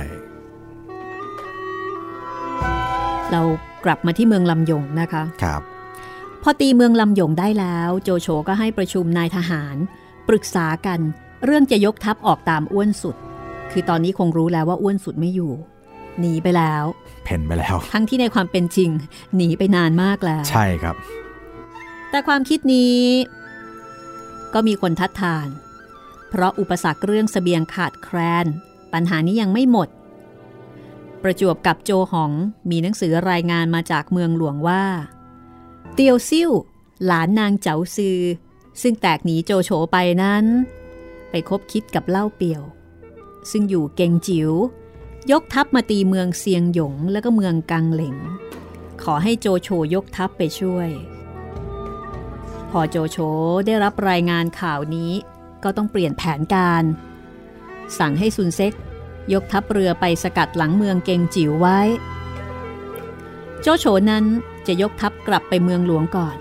[3.32, 3.42] เรา
[3.84, 5.62] กลับมาที่เมืองลำยงนะคะครับ
[6.42, 9.76] พอตีเมืองลำยงได้แล้วโจโฉก็ให้ประชุมนายทหาร
[10.28, 11.00] ปรึกษากัน
[11.44, 13.16] เรื่องจะยกทัพออกตามอ้วนสุด
[13.70, 15.52] คือตอนนี้คงรู้แล้วว่าอ้วนสุดไม่อยู่
[16.20, 16.84] หนีไปแล้ว
[17.24, 18.90] เพ่นไปแล้ว ทั้งที่ในความเป็นจริง
[19.36, 20.96] หนีไปนานมากแล้ว ใช่ครับ
[22.10, 22.94] แต่ความคิดนี้
[24.54, 25.46] ก็มีคนทัดทาน
[26.28, 28.46] เพราะอุปสรรคเรื่องเสบียงขาดแคลน
[28.92, 29.88] ปัญหานี้ยังไม่หมด
[31.22, 32.32] ประจวบกับโจหอง
[32.70, 34.84] มีหนังสือรายงานมาจากเมืองหลวงว่า
[35.94, 36.50] เตียวซิ่ว
[37.04, 38.20] หลานนางเจ๋าซือ
[38.82, 40.44] ซึ่งแตกหนีโจโฉไปนั้น
[41.30, 42.62] ไปคบคิดกับเล่าเปียว
[43.50, 44.50] ซึ่งอยู่เกงจิว๋ว
[45.30, 48.16] ยกทัพมาตีเมืองเซียงหยงและก็เมืองกังเหลง
[49.02, 50.88] ขอให้โจโฉยกทัพไปช่วย
[52.70, 53.18] พอโจโฉ
[53.66, 55.12] ได้รับรายงานข่าวนี้
[55.66, 56.84] ก็ต้องเปลี่ยนแผนการ
[57.98, 58.72] สั่งให้ซุนเซ็ก
[59.32, 61.80] ยกทัพเรือไปสกัดหลังเมืองเกงจิ๋วไว้
[63.60, 64.24] โจโฉนั้น
[64.66, 66.36] จะยกทัพกลับไปเมืองหลวงก่อน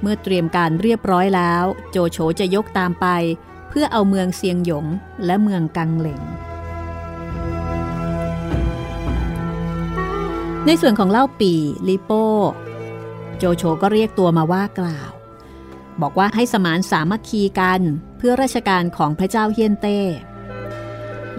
[0.00, 3.06] เมื่อเตรียมการเรียบร้อยแล้ว โจโฉจะยกตามไป
[3.68, 4.86] เพื่อเอาเมืองเซียงหยง
[5.26, 6.22] และเมืองกังเหลง
[10.66, 11.52] ในส่วนของเล่าปี
[11.88, 12.26] ลิโป้
[13.38, 15.10] โจโฉก็เรียกตัวมาว่ากล่าว
[16.00, 17.80] บอกว่าให้สมานสามัคคีกัน
[18.26, 19.98] พื่อราชการของพระเจ้าเฮียนเต้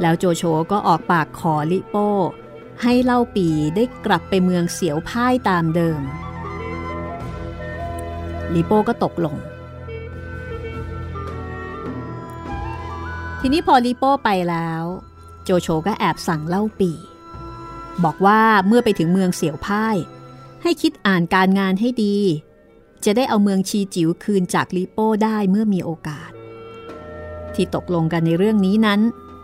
[0.01, 2.09] แล้วโจโฉก็ออกปากขอลิโป้
[2.81, 6.01] ให้เล่าปีได้กลับไปเมืองเสียวพ่ายตามเดิม
[8.53, 9.37] ลิโป้ก็ตกลง
[13.39, 14.83] ทีนี้พอลิโป้ไปแล้ว
[15.43, 16.91] โจโฉก็แอบสั่งเล่าปี
[18.03, 19.97] บอกว่าเมื่อไปถึงเมืองเสียวพ่าย
[20.61, 22.17] ให้คิดอ่านการงานให้ดี
[23.05, 26.31] จะได้เอาเมืองชีจิ๋วคืนจากลิโป้ได้เมื่อมีโอกาส
[27.55, 29.01] ที่ตกลงกันในเรื่องนี้นั้น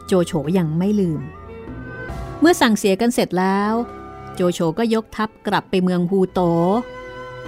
[0.08, 1.21] โจโฉยังไม่ลืม
[2.39, 3.74] เมื่อสั่งเสียกันเสร็จแล้ว
[4.36, 6.39] โจโฉก็ยกทัพกลับไปเมืองฮูโต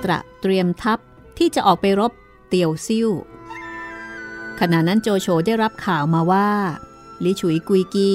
[0.03, 0.99] ตระเตรียมทัพ
[1.37, 2.11] ที่จะออกไปรบ
[2.47, 3.09] เตียวซิ่ว
[4.59, 6.49] ขณะนั้นโจโฉได้รับข่าวมาว่า
[7.23, 8.11] ลิฉุยกุยกี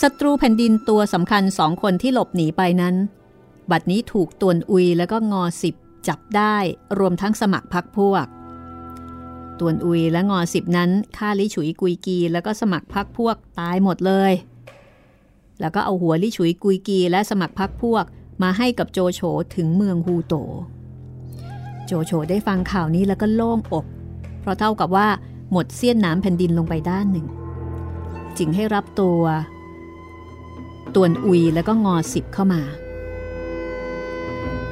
[0.00, 2.94] ศัตรูแผ่นดินตัวสำคัญสองคนที่หลบหนีไปนั้น
[3.70, 5.74] บัดนี้ถูกตวนอุยแล้วก็งอสิบ
[6.08, 6.56] จับได้
[6.98, 8.26] รวมทั้งสมัครพักพวก
[9.60, 14.32] ตวนอุยและงอสิบนั้นฆ่าลิฉุยกุยกี แล้วก็สมัครพักพวกตายหมดเลย
[15.60, 18.04] แล้วก็เอาหัวลิฉุยกุยกีและสมัครพักพวก
[18.42, 19.20] มาให้กับโจโฉ
[19.54, 20.34] ถึงเมืองฮูโต
[21.86, 23.86] โจโฉได้ฟังข่าวนี้แล้วก็โล่งอก
[24.40, 25.08] เพราะเท่ากับว่า
[25.52, 27.26] หมดเสี้ยนน้ำแผ่นดินลงไปด้านหนึ่ง
[28.38, 29.20] จึงให้รับตัว
[30.94, 32.62] ตวนอุยแล้วก็งอสิบเข้ามา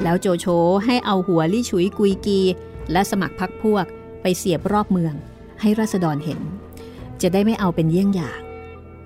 [0.02, 0.46] แล้วโจโฉ
[0.84, 2.40] ให้เอาหัวลี่ฉุยกุยกี
[2.92, 3.86] และสมัครพักพวก
[4.28, 5.14] ไปเสียบรอบเมือง
[5.60, 6.40] ให้ราษฎรเห็น
[7.22, 8.40] จะได้ไม่เอาเป็นเยี่ยงอย่าง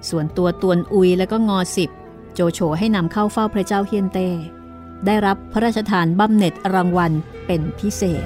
[0.09, 1.90] ส่วนตัวตวนอุยแล้วก็งอสิบ
[2.35, 4.28] โจโฉให้นำเข้าเฝ้าพระเจ้าเฮียนเต้
[5.06, 7.12] ได้รับพระราชทานบำเหน็จรางวัล
[7.46, 8.24] เป็นพิเศษ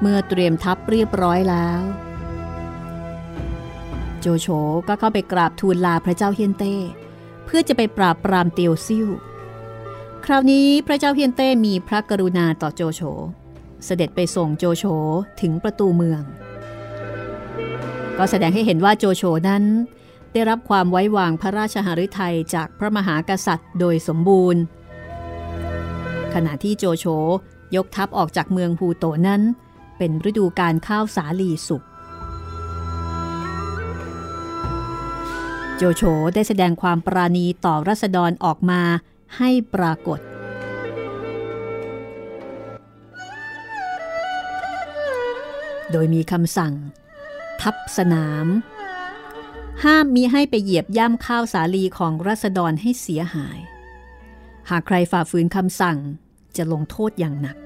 [0.00, 1.82] เมื่อเตรียมทัพเรียบร้อยแล้ว
[4.20, 4.48] โจโฉ
[4.88, 6.74] ก็เข้าไปกราบทูลลาพระเจ้าเฮียนเต้
[7.44, 9.06] เพื่อจะไปปราบปรามเตียวซิ่ว
[10.24, 13.02] คราวนี้พระเจ้าเฮียนเต้มีพระกรุณาต่อโจโฉ
[13.84, 14.84] เสด็จไปส่งโจโฉ
[15.40, 16.22] ถึงประตูเมือง
[18.18, 19.64] ก็แสดงให้เห็นว่าโจโฉนั้น
[20.32, 24.62] ได้รับความไว้วางพระราชหฤทัยจากพระมหากษัตริย์โดยสมบูรณ์
[26.34, 27.06] ขณะที่โจโฉ
[27.76, 29.42] ยกทัพออกจากเมืองภูโตนั้น
[29.98, 31.82] เป็นฤดูการข้าวสาลีสุก
[35.82, 38.82] โจโฉได้แสดงความปราณีต่อรัษฎรออกมา
[39.36, 40.20] ให้ปรากฏ
[45.90, 46.74] โดยมีคำสั่ง
[47.62, 48.46] ทับสนาม
[49.84, 53.58] ห้ามมีให้ไปเหยียบย่ำข้าวสาลีของรัษฎรให้เสียหาย
[54.70, 55.98] หากใครฝ่าฝืนคำสั่ง
[56.56, 57.56] จะลงโทษอย่างหนัก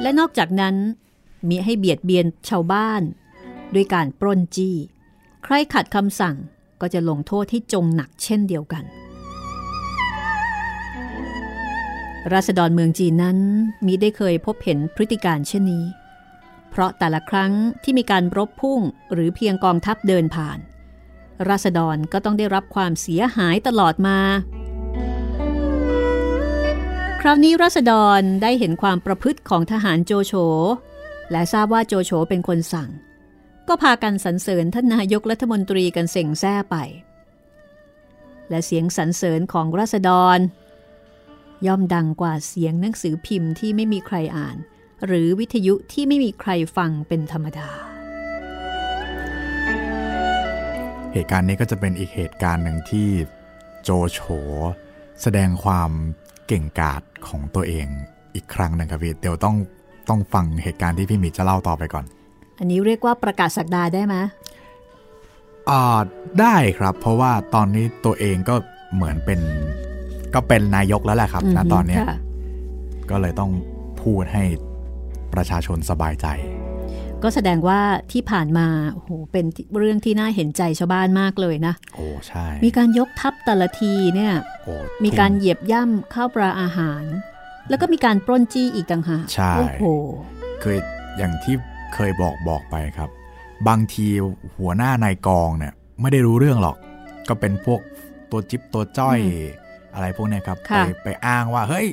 [0.00, 0.76] และนอกจากนั้น
[1.48, 3.02] มีให้เบียดเบียนชาวบ้าน
[3.74, 4.76] ด้วยการปล้นจี้
[5.44, 6.36] ใครขัดคำสั่ง
[6.80, 8.84] ก็จะลงโทษที่จงหนักเช่นเดียวกัน
[12.32, 13.38] ราษฎรเมืองจีนนั้น
[13.86, 15.84] มิได้เคยพบเห็นพฤติการเช่นนี้
[16.70, 17.52] เพราะแต่ละครั้ง
[17.82, 18.80] ที่มีการรบพุ่ง
[19.12, 20.58] หรือเพียงกองทัพเดินผ่าน
[21.48, 24.18] ราษฎรก็ต้องได้รับความเสียหายตลอดมา
[27.20, 30.32] คราวนี้รัษฎรได้เห็นความประพฤติของทหารโจโฉ
[31.30, 32.90] และทราบว่าโจโฉเป็นคนสั่ง
[33.68, 36.76] ก็พากันสรรเสริญท่านนายกรัฐมนตรีกันเส่งแซ่ไป
[38.50, 40.38] และเสียงสรรเสริญของรัษฎร
[41.66, 44.56] ย่อมดังกว่าเสียงหนังสือพิมพ์ที่ไม่มีใครอ่าน
[45.06, 47.68] หรือวิทยุที่ไม่มีใครฟังเป็นธรรมดา
[51.12, 53.08] เหตุการณ์นี้ก็จะเป็นอีกเหตุการณ์หนึ่งที่
[53.82, 54.20] โจโฉ
[55.22, 55.90] แสดงความ
[56.46, 57.86] เก่งกาจของตัวเอง
[58.34, 59.56] อีกครั้งหนึ่งครับพี่เดี๋ยวต้อง
[60.08, 62.04] ต้องฟังเหตุการณ์ที่พี่มีจะเล่าต่อไปก่อน
[62.58, 64.16] อันนี้เรียกว่าประกาศสักดาได้ไหม
[65.70, 65.98] อ่า
[66.40, 68.54] ได้ครับ เพราะว่าตอนนี้ตัวเองก็
[68.94, 69.40] เหมือนเป็น
[70.34, 72.18] ก็เป็นนายกแล้วแหละครับณตอนเนี้ยค่ะ
[73.10, 73.50] ก็เลยต้อง
[74.02, 74.44] พูดให้
[75.34, 76.26] ประชาชนสบายใจ
[77.22, 77.80] ก็แสดงว่า
[78.12, 79.44] ที่ผ่านมาโอ้โหเป็น
[79.78, 84.32] เรื่องที่น่าเห็นใจชาวบ้านมากเลยนะโอ้ใช่ มีการยกทัพแต่ละทีเนี่ย
[84.64, 87.02] โอ้มีการเหยียบย่ำข้าวปลาอาหาร
[87.68, 89.84] แล้วก็มีการปล้นจี้อีกต่างหากใช่โอ้โห
[90.60, 90.78] เคย
[91.18, 91.56] อย่างที่
[91.94, 93.10] เคยบอกบอกไปครับ
[93.68, 94.06] บางที
[94.58, 96.76] หัวหน้านายกองเนี่ยไม่ได้รู้เรื่องหรอก
[97.28, 97.80] ก็เป็นพวก
[98.30, 99.18] ตัวจิ๊บตัวจ้อย
[99.94, 101.86] อะไรพวกเนี้ยครับไปค่ะไปอ้างว่าเฮ้ย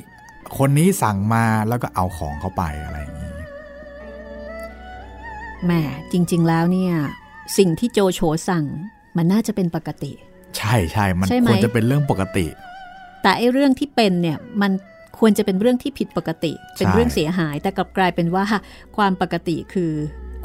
[0.58, 3.32] คนนี้สั่งมาแล้วก็เอาของเข้าไปอะไรอย่างนี้
[5.64, 5.72] แหม
[6.12, 6.94] จริง ๆ แล้วเนี่ย
[7.58, 8.64] สิ่งที่โจโฉสั่ง
[9.16, 10.12] มันน่าจะเป็นปกติ
[10.56, 12.46] ใช่ใช่มันใช่ไหมควรจะเป็นเรื่องปกติ
[13.22, 14.72] แต่ไอ้เรื่องที่เป็นเนี่ยมัน
[15.20, 18.44] ควรจะเป็นเรื่องที่ผิดปกติ เป็นเรื่องเสียหาย แต่กลับกลายเป็นว่า
[18.96, 19.92] ความปกติคือ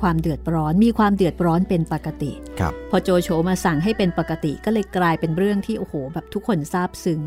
[0.01, 7.21] ความเดือดร้อนมีความเดือดร้อนเป็นปกติครับพอโจโฉมาสั่งให้เป็นปกติก็เลยกลายเป็นเรื่องที่โอ้โห แบบทุกคนซาบซึ้ง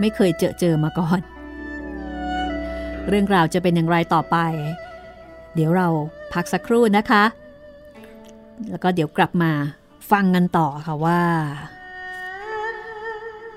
[0.00, 1.20] ไม่เคยเจอเจอมาก่อน
[3.08, 4.36] เรื่องราวจะเป็นอย่างไรต่อไป
[5.54, 5.88] เดี๋ยวเรา
[6.32, 7.24] พักสักครู่นะคะ
[8.68, 9.52] แล้วก็เดี๋ยวกลับมา
[10.10, 11.20] ฟังกันต่อค่ะว่า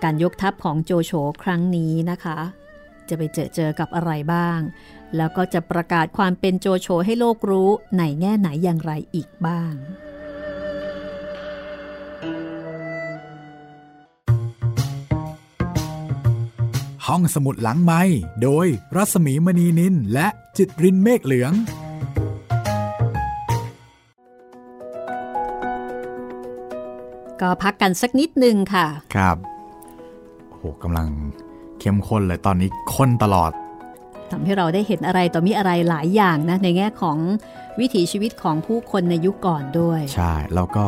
[0.04, 1.12] การยกทัพของโจโฉ
[1.44, 2.38] ครั้งนี้นะคะ
[3.10, 4.60] จะไปเจอเจอกับอะไรบ้าง
[5.16, 9.74] แล้วก็จะประกาศความเป็นโจโฉให้โลกรู้ในแง่ไหนอย่างไรอีกบ้าง
[17.08, 18.02] ห้องสมุดหลังไม้
[18.44, 21.54] โดยรัสมีมณีนินและจิตรินเมฆเหลือง
[27.42, 29.38] ก็พักกันสักนิดนึงค่ะ ครับ
[30.48, 31.08] โอ้โหกำลัง
[31.88, 33.52] เข้มข้นเลยตอนนี้ข้นตลอด
[34.32, 37.18] ทำให้เราได้เห็นอะไรต่อมีอะไรหลายอย่างนะในแง่ของ
[37.80, 40.86] วิถีชีวิตของผู้คนในยุคก่อนด้วย ใช่ แล้วก็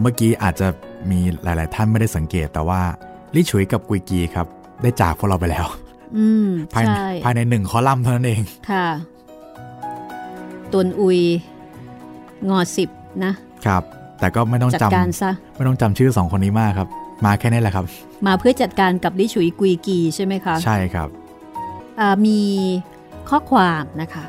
[0.00, 0.68] เมื่อกี้อาจจะ
[1.10, 2.80] มีหลาย ๆ ท่านไม่ได้สังเกตแต่ว่า
[3.34, 4.46] ลี่ฉุยกับกุยกีครับ
[4.82, 5.66] ได้จากพวกเราไปแล้ว
[6.16, 8.86] อืมภายในใช่ภายในหนึ่งคอลัมน์เท่านั้นเอง ค่ะ
[10.72, 11.20] ตุนอุย
[12.48, 12.88] งอสิบ
[13.24, 13.32] นะ
[13.66, 13.82] ครับ
[14.20, 16.88] แต่ก็ไม่ต้องจัดจการซะำไม่ต้องจำชื่อสองคนนี้มากครับ
[17.24, 17.84] มาแค่นี้แหละครับ
[18.26, 21.08] มาเพื่อจัดการกับลิฉุยกุยกีใช่ไหมคะ ใช่ครับ
[22.00, 22.40] อ่ามี
[23.28, 24.24] ข้อความนะคะ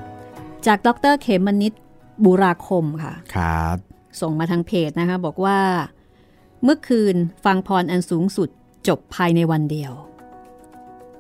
[0.67, 1.73] จากดรเขมนิต
[2.25, 3.77] บุราคมค่ะ ครับ
[4.21, 5.59] ส่งมาทางเพจนะคะ บอกว่า
[6.63, 7.15] เมื่อคืน
[7.45, 8.49] ฟังพรอันสูงสุด
[8.87, 9.91] จบภายในวันเดียว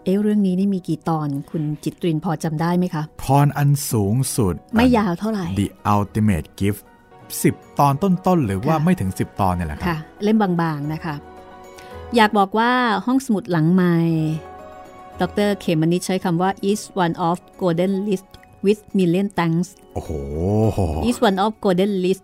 [0.03, 6.81] เอ๊ะเรื่องนี้นี่มีกี่ตอนคุณจิตรินพอจำได้ไหมคะ พรอันสูงสุด ไม่ยาวเท่าไหร่ The Ultimate Gift
[7.31, 11.15] 10 ตอนต้นๆ หรือว่าค่ะไม่ถึง 10 ตอนเนี่ยแหละครับค่ะเล่มบางๆนะคะ
[12.15, 12.71] อยากบอกว่า
[13.05, 13.95] ห้องสมุดหลังไม้
[15.21, 18.27] ดรเขมนิตใช้คำว่า is one of golden list
[18.65, 20.11] with million thanks โอ้โห
[21.09, 22.23] is one of golden list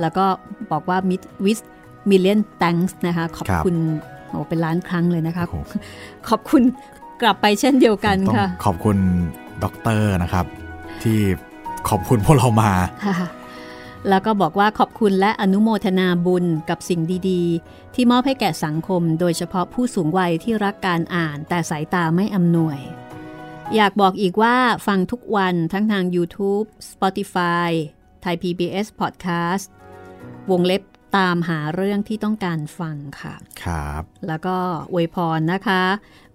[0.00, 0.24] แล้วก็
[0.70, 1.62] บอกว่า mit- with
[2.10, 3.76] million thanks นะคะ ขอบคุณครับคุณ
[4.28, 5.56] โอ้เป็นล้านครั้งเลยนะคะโอ้โห
[6.28, 6.62] ขอบคุณ
[7.22, 8.96] กลับไปเช่นเดียวกันต้องค่ะ ขอบคุณ
[9.64, 10.44] ด็อกเตอร์นะครับ
[11.02, 11.18] ที่
[11.88, 12.70] ขอบคุณพวกเรามา
[13.04, 13.28] ค่ะ
[14.08, 22.78] แล้วก็บอกว่าขอบคุณและอนุโมทนาบุญกับสิ่งดีๆ ที่มอบให้แก่สังคม โดยเฉพาะผู้สูงวัยที่รักการอ่านแต่สายตาไม่อำนวย
[23.74, 27.70] อยากบอกอีกว่าฟังทุกวันทั้งทาง YouTube Spotify
[28.24, 29.68] Thai PBS Podcast
[30.50, 30.82] วงเล็บ
[31.16, 33.34] ตามหาเรื่องที่ต้องการฟังค่ะ
[33.64, 34.56] ครับ แล้วก็
[34.92, 35.82] อวยพรนะคะ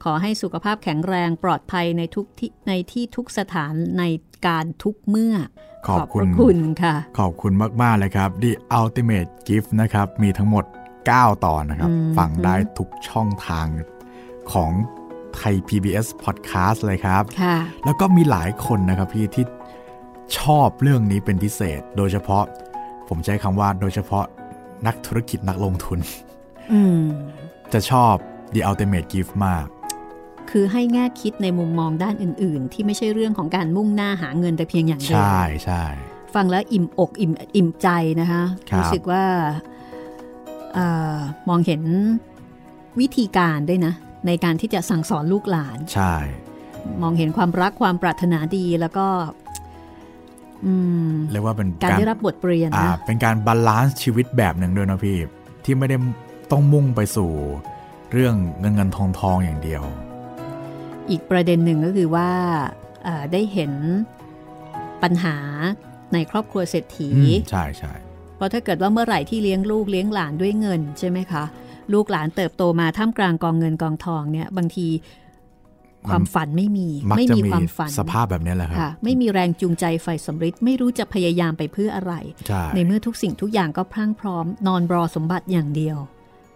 [0.04, 4.04] ขอให้สุขภาพแข็งแรงปลอดภัยในทุกที่ในที่ทุกสถานใน
[4.46, 5.36] การทุกเมื่อ
[5.88, 10.66] ขอบคุณพระคุณค่ะ ขอบคุณมาก ๆ เลยครับ The Ultimate Gift นะครับ มีทั้งหมด
[11.04, 13.68] 9 ตอนนะครับอืมฟังได้ทุกช่องทาง
[14.52, 14.72] ของ
[15.36, 19.46] ไทย PBS Podcast เลยครับค่ะแล้วก็มีหลายคนนะครับพี่ที่
[20.40, 22.44] ชอบเรื่องนี้เป็นพิเศษ โดยเฉพาะ
[23.10, 24.26] ผมใช้คำว่าโดยเฉพาะ
[24.88, 26.00] นักธุรกิจนักลงทุน
[26.74, 27.04] อืม
[27.74, 28.14] จะชอบ
[28.54, 29.66] The Ultimate Gift มาก
[30.52, 35.84] คือให้แง่คิดในมุมมองด้านอื่น ๆ ที่ไม่ใช่เรื่องของการมุ่งหน้าหาเงินแต่เพียงอย่างเดียวใช่ใช่
[36.36, 37.88] ฟังแล้วอิ่มอกอิ่มอิ่มใจ
[38.22, 39.24] นะคะครับสึกว่า
[40.74, 40.80] เอ
[41.14, 41.16] อ
[41.50, 41.82] มองเห็น
[43.00, 43.94] วิธีการด้วยนะ
[44.28, 46.16] ในการที่จะสั่งสอนลูกหลาน ใช่
[47.02, 49.08] มองเห็นความรักความปรารถนาดีแล้วก็
[51.32, 55.18] เรียกว่าเป็นการได้รับบทเรียนนะเป็นการ balance ชีวิตแบบหนึ่งด้วยนะพี่
[55.64, 55.98] ที่ไม่ได้
[56.52, 57.32] ต้องมุ่งไปสู่
[58.12, 59.84] เรื่องเงินเงินทองทองอย่างเดียว
[61.10, 62.30] อีกประเด็นหนึ่งก็คือว่า
[63.32, 63.72] ได้เห็น
[65.04, 65.38] ปัญหา
[66.14, 67.10] ในครอบครัวเศรษฐี
[67.52, 67.94] ใช่ใช่
[68.36, 71.44] เพราะถ้าเกิดว่าเมื่อไหร่ที่เลี้ยงลูกเลี้ยงหลานด้วยเงินใช่ไหมคะ
[71.94, 74.88] ลูกหลานเติบโตมาท่ามกลางกองเงินกองทองเนี่ยบางที
[76.08, 82.14] ความฝันไม่มีไม่มีความฝันสภาพแบบนี้แหละครับไม่มีแรงจูงใจไฟสมฤทธิ์ไม่รู้จะพยายามไปเพื่ออะไร
[82.76, 85.98] ในเมื่อทุกสิ่งทุกอย่างก็พรั่งพร้อม นอนรอสมบัติอย่างเดียว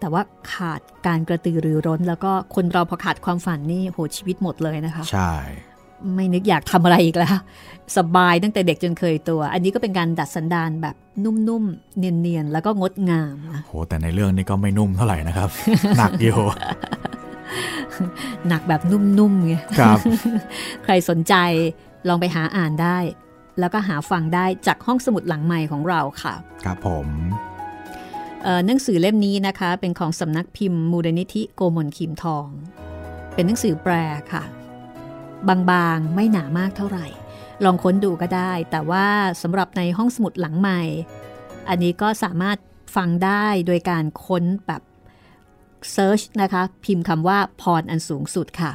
[0.01, 0.21] แต่ว่า
[0.53, 5.33] ขาดการกระตือรือร้น แล้วก็คนเราพอขาดความฝันนี่โหชีวิตหมดเลยนะคะ ใช่
[6.15, 7.37] ไม่นึกอยากทำอะไรอีกแล้ว
[7.97, 13.35] สบายตั้งแต่เด็กจนเคยตัว อันนี้ก็เป็นการดัดสันดานแบบนุ่มๆ เนียนๆ แล้วก็งดงาม
[13.67, 15.49] โหแต่ในเรื่องนี้ก็ไม่นุ่มเท่าไหร่นะครับ
[15.97, 16.37] หนักอยู่
[18.47, 19.99] หนักแบบนุ่มๆไงครับ
[20.83, 21.33] ใครสนใจ
[22.07, 22.97] ลองไปหาอ่านได้
[23.59, 26.33] แล้วก็หาฟังได้จากห้องสมุดหลังใหม่ของเราค่ะ
[26.65, 27.07] ครับผม
[28.65, 32.47] หนังสือเล่มนี้นะคะ เป็นของสำนักพิมพ์มูลนิธิโกมลคิมทอง
[33.33, 33.93] เป็นหนังสือแปล
[34.33, 34.43] ค่ะ
[35.47, 37.07] บางๆไม่หนามากเท่าไหร่
[37.63, 39.07] ลองค้นดูก็ได้ แต่ว่า
[39.41, 40.81] สำหรับในห้องสมุดหลังใหม่
[41.69, 42.57] อันนี้ก็สามารถ
[42.95, 44.81] ฟังได้โดยการค้นแบบ
[45.91, 48.71] เซิร์ชนะคะ พิมพ์คำว่าพรอันสูงสุดค่ะ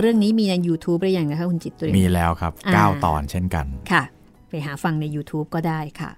[0.00, 4.02] เรื่องนี้มีใน YouTube หรือยังนะคะคุณจิตตุรีมีแล้วครับ 9 ตอนเช่นกันค่ะ
[4.48, 6.10] ไปหาฟังใน YouTube ก็ได้ค่ะ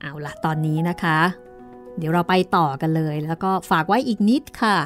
[0.00, 1.18] เอาละตอนนี้นะคะ
[1.98, 4.76] เดี๋ยวเราไปต่อกันเลย แล้วก็ฝากไว้อีกนิดค่ะ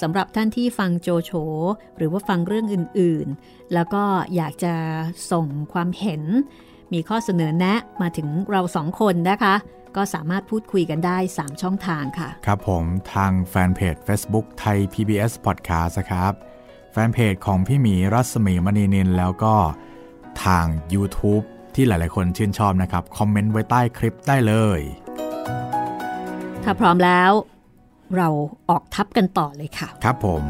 [0.00, 1.32] สำหรับท่านที่ฟังโจโฉ
[1.96, 4.04] หรือว่าฟังเรื่องอื่นๆ แล้วก็
[4.36, 4.74] อยากจะ
[5.32, 6.22] ส่งความเห็น
[6.92, 9.54] มีข้อเสนอแนะมาถึงเราสองคนนะคะ
[9.96, 16.32] ก็สามารถพูดคุยกันได้ 3 ช่องทางค่ะ ครับผมทางแฟนเพจ Facebook ไทย PBS Podcast ครับ
[16.92, 19.54] แฟนเพจของพี่หมีรัศมีมณีนินแล้วก็
[20.44, 24.80] ทาง YouTube ที่หลายๆ คนชื่นชอบนะครับ คอมเมนต์ไว้ใต้คลิปได้เลย
[26.62, 27.32] ถ้าพร้อมแล้ว
[28.16, 28.28] เรา
[28.70, 30.44] ออกทับกันต่อเลยค่ะ ครับผม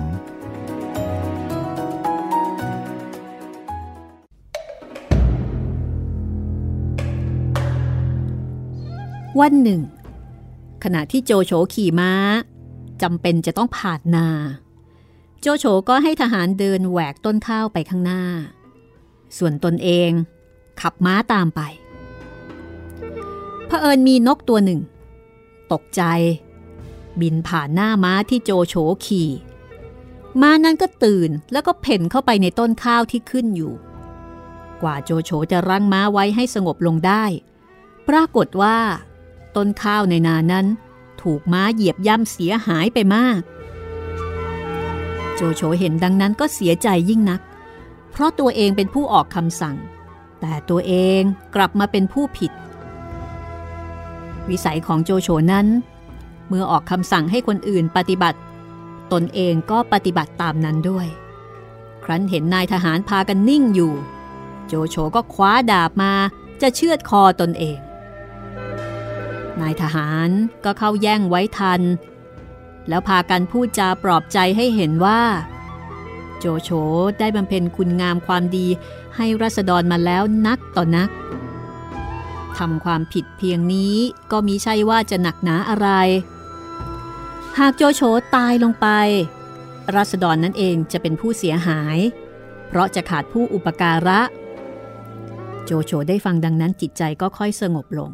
[9.40, 9.80] วันหนึ่ง
[10.84, 12.12] ขณะที่โจโฉขี่ม้า
[13.02, 14.28] จำเป็นจะต้องผ่านนา
[15.40, 18.22] โจโฉก็ให้ทหารเดินแหวกต้นข้าวไปข้างหน้า
[19.38, 20.10] ส่วนตนเอง
[20.80, 21.60] ขับม้าตามไป
[23.66, 24.80] เผอิญมีนกตัวหนึ่ง
[25.72, 26.02] ตกใจ
[27.20, 28.74] บินผ่านหน้าม้าที่โจโฉ
[29.06, 29.30] ขี่
[30.40, 33.72] ม้านั้นก็ตื่นแล้วก็เพ่นเข้าไปในต้นข้าวที่ขึ้นอยู่
[34.82, 37.24] กว่าโจโฉจะรั้งม้าไว้ให้สงบลงได้
[38.08, 38.78] ปรากฏว่า
[39.56, 40.66] ต้นข้าวในนานั้น
[41.22, 43.40] ถูกม้าเหยียบย่ำเสียหายไปมาก
[45.34, 47.40] โจโฉเห็นดังนั้นก็เสียใจยิ่งนัก
[48.10, 49.76] เพราะตัวเองเป็นผู้ออกคำสั่ง
[50.46, 51.22] แต่ตัวเอง
[51.54, 52.52] กลับมาเป็นผู้ผิด
[54.48, 55.66] วิสัยของโจโฉนั้น
[56.48, 58.38] เมื่อออกคำสั่งให้คนอื่นปฏิบัติ
[59.12, 61.06] ตนเองก็ปฏิบัติตามนั้นด้วย
[62.04, 63.92] ครั้นเห็นนายทหารพากันนิ่งอยู่
[64.66, 66.12] โจโฉก็คว้าดาบมา
[66.62, 67.78] จะเชือดคอตนเอง
[69.60, 70.28] นายทหาร
[70.64, 71.80] ก็เข้าแย่งไว้ทัน
[72.88, 75.20] แล้วพากันพูดจาปลอบใจให้เห็นว่า
[76.38, 76.70] โจโฉ
[77.18, 78.66] ได้บำเพ็ญคุณงามความดี
[79.16, 81.10] ให้รัษฎรมาแล้วนักต่อนัก
[82.58, 83.94] ทำความผิดเพียงนี้
[84.32, 85.88] ก็มีใช่ว่าจะหนักหนาอะไร
[87.58, 88.02] หากโจโฉ
[88.34, 88.86] ตายลงไป
[89.96, 91.98] รัษฎรนั่นเองจะเป็นผู้เสียหาย
[92.68, 94.20] เพราะจะขาดผู้อุปการะ
[95.64, 98.10] โจโฉได้ฟังดังนั้นจิตใจก็ค่อยสงบลง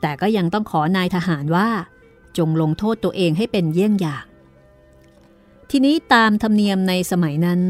[0.00, 1.68] แต่ก็ยังต้องขอนายทหารว่า
[2.38, 4.24] จงลงโทษตัวเองให้เป็นเยี่ยงอย่าง
[5.70, 7.60] ทีนี้ตามธรรมเนียมในสมัยนั้น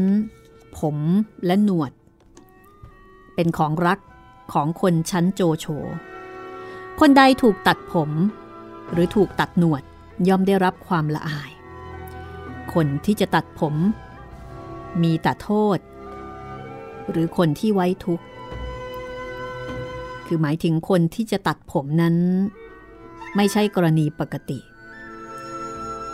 [0.77, 0.97] ผม
[1.45, 1.91] และหนวด
[3.37, 3.99] เป็นของรัก
[4.53, 5.65] ของคนชั้นโจโฉ
[6.99, 8.11] คนใดถูกตัดผม
[8.91, 9.83] หรือถูกตัดหนวด
[10.27, 11.51] ย่อมได้รับความละอาย
[12.73, 13.75] คนที่จะตัดผม
[15.03, 15.77] มีแต่โทษ
[17.09, 18.25] หรือคนที่ไว้ทุกข์
[20.25, 22.15] คือหมายถึงคนที่จะตัดผมนั้น
[23.35, 24.59] ไม่ใช่กรณีปกติ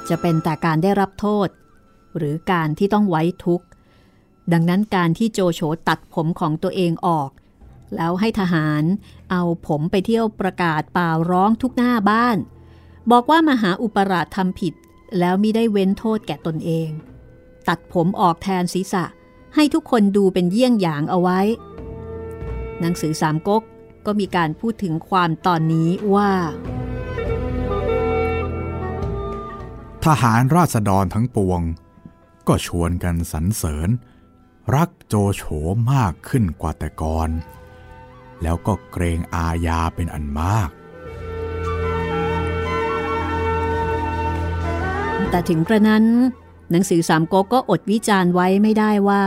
[0.09, 1.49] จะเป็นแต่การได้รับโทษ
[2.17, 3.65] หรือการที่ต้องไว้ทุกข์
[4.51, 7.29] ดังนั้นการที่โจโฉตัดผมของตัวเองออก
[7.95, 8.83] แล้วให้ทหาร
[9.31, 12.37] เอาผมไปเที่ยวประกาศป่าร้องทุกหน้าบ้าน
[13.11, 14.73] บอกว่ามหาอุปราชทำผิด
[15.19, 16.89] แล้วมิได้เว้นโทษแก่ตนเอง
[17.67, 19.05] ตัดผมออกแทนศีรษะ
[19.55, 21.39] ให้ทุกคนดูเป็นเยี่ยงอย่างเอาไว้
[22.79, 23.63] หนังสือสามก๊ก
[24.05, 26.31] ก็มีการพูดถึงความตอนนี้ว่า
[30.05, 31.61] ทหารราษฎรทั้งปวง
[32.47, 33.89] ก็ชวนกันสรรเสริญ
[34.75, 35.43] รักโจโฉ
[35.93, 37.29] มากขึ้นกว่าแต่ก่อน
[38.43, 40.69] แล้วก็เกรงอาญาเป็นอันมาก
[45.29, 46.05] แต่ถึงกระนั้น
[46.71, 49.23] หนังสือสามก๊กก็อดวิจารณ์ไว้ไม่ได้ว่า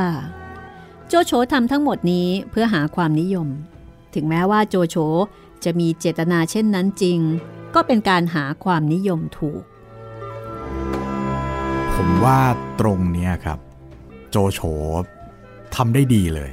[1.09, 3.49] โจโฉทำทั้งหมดนี้เพื่อหาความนิยม
[4.15, 4.97] ถึงแม้ว่าโจโฉ
[5.65, 7.19] จะมีเจตนาเช่นนั้นจริง
[7.75, 9.63] ก็เป็นการหาความนิยมถูก
[11.95, 12.41] ผมว่า
[12.81, 13.59] ตรงเนี้ยครับ
[14.31, 14.61] โจโฉ
[15.77, 16.51] ทำได้ดีเลย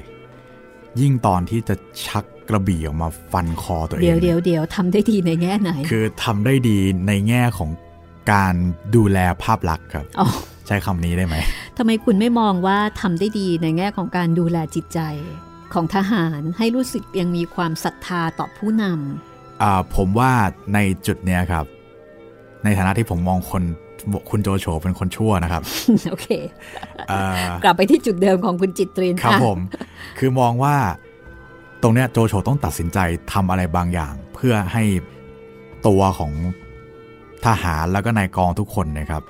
[1.01, 1.75] ยิ่งตอนที่จะ
[2.07, 7.69] ชักกระบี่ออกมาฟันคอตัวเองเดี๋ยวเดี๋ยวเดี๋ยวทำได้ดีในแง่ไหน คือทำได้ดีในแง่ของ
[8.31, 8.53] การ
[8.95, 10.27] ดูแลภาพลักษณ์ครับอ๋อ
[10.67, 11.35] ใช้คำนี้ได้ไหม
[11.77, 14.99] ทำไมคุณไม่มองว่าทำได้ดีในแง่ของการดูแลจิตใจ
[15.73, 18.83] ของทหารให้รู้สึกยังมีความศรัทธาต่อผู้น
[19.61, 20.31] อ่าผมว่า
[20.73, 21.65] ในจุดเนี้ยครับ
[22.63, 23.63] ในฐานะที่ผมมองคน
[24.29, 26.27] คุณโจโฉเป็นคนชั่วนะครับำโอเค
[27.09, 29.59] เอ่อกลับไปที่จุดเดิมของคุณจิตรินครับะผม
[30.19, 30.75] คือมองว่า
[31.81, 32.97] ตรงเนี้ยโจโฉต้องตัดสินใจ
[33.33, 34.83] ทำอะไรบางอย่าง เพื่อให้
[35.87, 36.33] ตัวของ
[37.45, 39.23] ทหารแล้วก็นายกองทุกคนนะครับ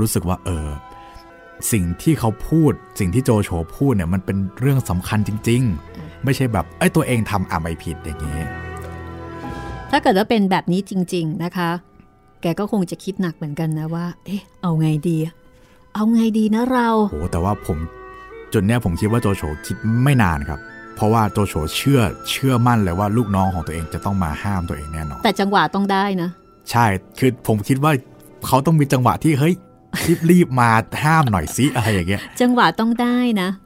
[0.00, 0.68] รู้สึกว่าเออ
[1.72, 8.38] สิ่งที่เขาพูด สิ่งที่โจโฉพูดเนี่ยมันเป็นเรื่องสำคัญจริง ๆ ไม่ใช่แบบเอ้ยตัวเองทำอะไม่ผิดอย่างนี้
[9.90, 15.16] ถ้าเกิดว่าเป็นแบบนี้จริง ๆนะคะแกก็คงจะคิดหนักเหมือนกันนะว่า เอ๊ะ เอาไงดี
[15.94, 17.78] เอาไงดีนะเราโอ้แต่ว่าผม
[18.52, 20.60] จุดเนี้ยผมคิดว่าโจโฉคิดไม่นานครับ
[20.96, 26.30] เพราะว่าโจโฉเชื่อเชื่อมั่นเลยว่าลูกน้องของตัวเองจะต้องมาห้ามตัวเองแน่นอน แต่จังหวะต้องได้นะ
[26.70, 26.86] ใช่
[27.18, 27.92] คือผมคิดว่า
[28.46, 29.54] เขาต้องมีจังหวะที่เฮ้ย
[30.06, 30.70] รีบรีบมา
[31.04, 33.65] ห้ามหน่อยสิอะไรอย่างเงี้ย จังหวะต้องได้นะเอ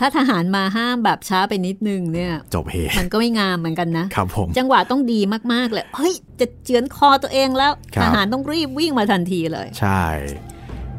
[0.00, 5.20] ถ้าทหารมาห้ามแบบช้าไปนิดนึงเนี่ย จบเฮมันก็ไม่งามเหมือนกันนะครับผมจังหวะต้องดี
[5.52, 10.02] มากๆเลยเฮ้ยจะเจือนคอตัวเองแล้วครับทหารต้องรีบวิ่งมาทันทีเลย ใช่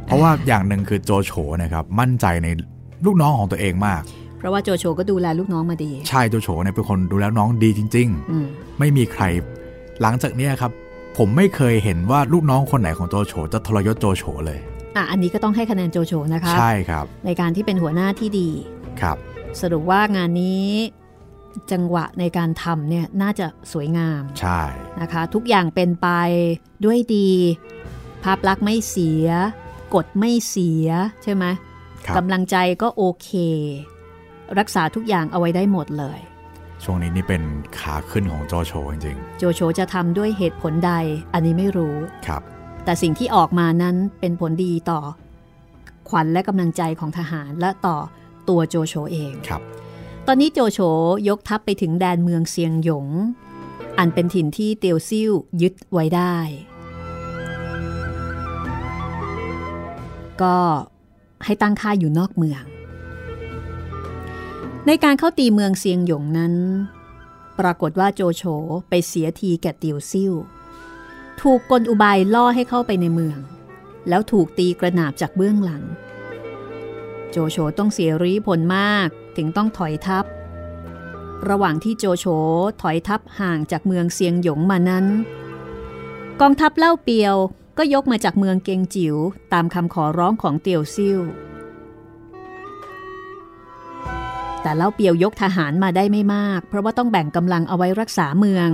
[0.05, 1.31] เพราะว่าอย่างหนึ่งคือโจโฉ
[1.63, 2.47] นะครับ มั่นใจใน
[3.05, 4.01] ลูกน้องของตัวเองมาก
[4.37, 9.23] เพราะว่าโจโฉก็ดูแลลูกน้องมาดี ใช่โจโฉเนี่ยเป็นคนดูแลน้องดีจริงอืมๆไม่มีใคร
[10.01, 10.71] หลังจากเนี้ยครับ
[11.17, 14.59] ผมไม่เคยเห็นว่าลูกน้องคนไหนของโจโฉจะทรยศโจโฉเลย
[14.95, 18.49] อะอันนี้ก็ต้องให้คะแนนโจโฉนะคะใช่ครับ ในการที่เป็นหัวหน้าที่ดี
[19.01, 19.17] ครับ
[19.61, 20.69] สรุปว่างานนี้
[21.71, 24.61] จังหวะในการทำเนี่ยน่าจะสวยงามใช่
[25.01, 26.07] นะคะ ทุกอย่างเป็นไป
[26.85, 27.31] ด้วยดี
[28.23, 29.27] ภาพลักษณ์ไม่เสีย
[29.95, 30.87] กฎไม่เสีย
[31.23, 31.45] ใช่ไหม
[32.05, 33.29] ครับกำลังใจก็โอเค
[34.59, 36.19] รักษาทุกอย่างเอาไว้ได้หมดเลย
[36.83, 37.43] ช่วงนี้นี่เป็น
[37.79, 40.91] ขาขึ้นของโจโฉจริงโจโฉจะทำด้วยเหตุผลใด
[41.33, 42.41] อันนี้ไม่รู้ๆครับ
[42.83, 44.99] แต่สิ่งที่ออกมานั้นเป็นผลดีต่อ
[46.09, 47.97] ขวัญและกำลังใจของทหารและต่อ
[48.49, 49.61] ตัวโจโฉเองครับ
[50.27, 50.79] ตอนนี้โจโฉ
[51.29, 53.07] ยกทัพไปถึงแดนเมืองเซียงหยง
[53.97, 56.35] อันเป็นถิ่นที่เตียวซิ่วยึดไว้ได้
[60.41, 60.57] ก็
[61.45, 62.63] ให้ตั้งค่ายอยู่นอกเมือง
[64.87, 66.53] ในการเข้าตีเมืองเซียงหยงนั้น
[67.59, 68.43] ปรากฏว่าโจโฉ
[68.89, 70.33] ไปเสียทีแก่เตียวซิ่ว
[71.41, 73.39] ถูกกลอุบายล่อให้เข้าไปในเมือง
[74.09, 75.83] แล้วถูกตีกระหนาบจากเบื้องหลัง
[77.31, 80.25] โจโฉต้องเสียรีผลมากถึงต้องถอยทัพ
[81.49, 82.25] ระหว่างที่โจโฉ
[82.81, 85.05] ถอยทัพห่างจากเมืองเซียงหยงมานั้น
[86.41, 87.35] กองทัพเล่าเปียว
[87.77, 89.15] ก็ยกมาจากเมืองเกงจิ๋ว
[89.53, 91.19] ตามคำขอร้องของเตียวซิ่ว
[94.61, 98.69] แต่เล่าเปียวยกทหารมาได้ไม่มาก เพราะว่าต้องแบ่งกำลังเอาไว้รักษาเมือง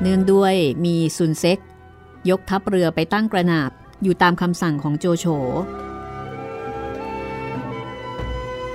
[0.00, 1.58] เนื่องด้วยมีซุนเซ็ก
[2.30, 3.70] ยกทัพเรือไปตั้งกระนาบ
[4.02, 5.26] อยู่ตามคำสั่งของโจโฉ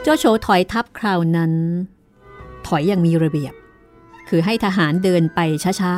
[0.01, 1.53] โจโฉถอยทัพคราวนั้น
[2.67, 3.53] ถอยอย่างมีระเบียบ
[4.29, 5.39] คือให้ทหารเดินไป
[5.81, 5.95] ช้า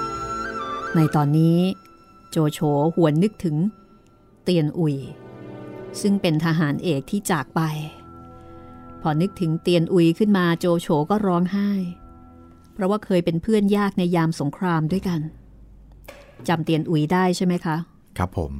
[0.00, 1.58] ๆ ในตอนนี้
[2.30, 2.58] โจโฉ
[2.94, 3.56] หวนนึกถึง
[4.44, 4.96] เตียนอุย
[6.00, 7.60] ซึ่งเป็นทหารเอกที่จากไป
[9.00, 11.70] พอนึกถึงเตียนอุยขึ้นมาโจโฉก็ร้องไห้
[12.80, 15.20] ราะว่าเคยเป็นเพื่อนยากในยามสงครามด้วยกัน
[16.48, 17.76] จำเตียนอุยได้ใช่ไหมคะ
[18.18, 18.52] ครับผม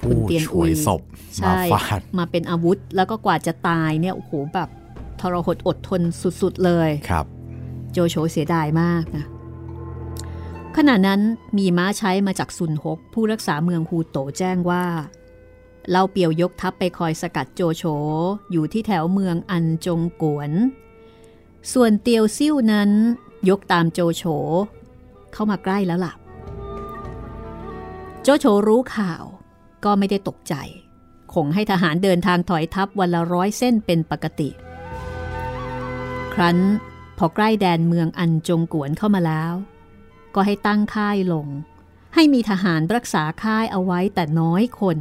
[0.00, 4.68] คุณผู้เตียนช่อุวยยศพมาใช่ฟาดมาเป็นอาวุธแล้วก็กว่าจะตายเนี่ยโอ้โหแบบ
[5.20, 6.02] ทรหดอดทน
[6.42, 7.26] สุดๆเลยครับ
[7.92, 9.26] โจโฉเสียดายมากนะ
[10.76, 11.20] ขณะนั้น
[11.58, 14.84] มีม้าใช้มาจากซุนฮก ผู้รักษาเมืองฮูโตแจ้งว่า
[15.90, 17.84] เล่าเปียวยกทัพไปคอยสกัดโจโฉ
[18.52, 20.50] อยู่ที่แถวเมืองอันจงกวน
[21.72, 22.90] ส่วนเตียวซิ่วนั้น
[23.48, 24.24] ยกตามโจโฉ
[25.32, 26.12] เข้ามาใกล้แล้วล่ะ
[28.22, 29.24] โจโฉรู้ข่าว
[29.84, 30.54] ก็ไม่ได้ตกใจ
[31.34, 34.48] คงให้ทหารเดินทางถอยทัพวันละร้อยเส้นเป็นปกติ
[36.34, 36.58] ครั้น
[37.18, 39.52] พอใกล้แดนเมืองอันจงกวนเข้ามาแล้ว
[40.34, 41.46] ก็ให้ตั้งค่ายลง
[42.14, 44.98] ให้มีทหารรักษาค่ายเอาไว้แต่น้อยคน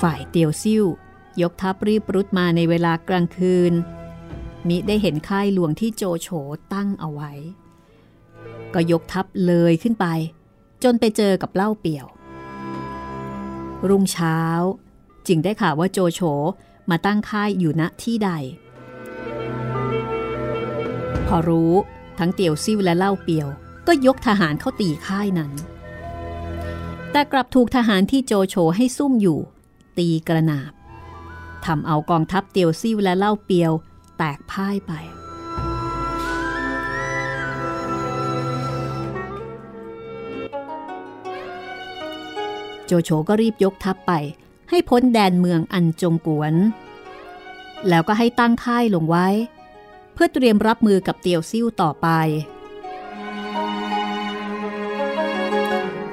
[0.00, 0.84] ฝ่ายเตียวซิ่ว
[1.42, 3.72] ยกทัพรีบรุดมาในเวลากลางคืน
[4.68, 6.28] มิได้เห็นค่ายหลวงที่โจโฉ
[6.74, 7.32] ตั้งเอาไว้
[8.74, 10.06] ก็ยกทัพเลยขึ้นไป
[10.82, 12.06] จนไปเจอกับเล่าเปี่ยว
[13.88, 14.38] รุ่งเช้า
[15.26, 16.20] จึงได้ข่าวว่าโจโฉ
[16.90, 18.30] มาตั้งค่ายอยู่ณที่ใด
[21.26, 21.72] พอรู้
[22.18, 23.48] ทั้งเตียวซิ่วและเล่าเปียว
[23.86, 25.52] ก็ยกทหารเข้าตีค่ายนั้น
[27.10, 29.38] แต่กลับถูกทหารที่โจโฉให้ซุ่มอยู่
[29.98, 30.72] ตีกระนาบ
[31.66, 33.72] ทำเอากองทัพเตียวซิ่วและเล่าเปียว
[34.18, 34.92] แตกพ่ายไป
[42.86, 44.12] โจโฉก็รีบยกทัพไป
[44.70, 46.54] ให้พ้นแดนเมืองอันจงกวน
[47.88, 49.28] แล้วก็ให้ตั้งค่ายลงไว้
[50.12, 52.08] เพื่อเตรียมรับมือกับเตียวซิ่วต่อไป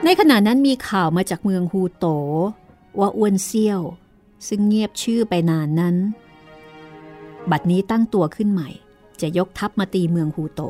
[0.03, 2.05] ในขณะนั้นมีข่าวมาจากเมืองฮูโต
[2.99, 3.81] ว่าอ้วนเซี่ยว
[4.47, 5.95] ซึ่งเงียบชื่อไปนานนั้น
[7.51, 8.69] บัดนี้ตั้งตัวขึ้นใหม่
[9.21, 10.61] จะยกทัพมาตีเมืองฮูโต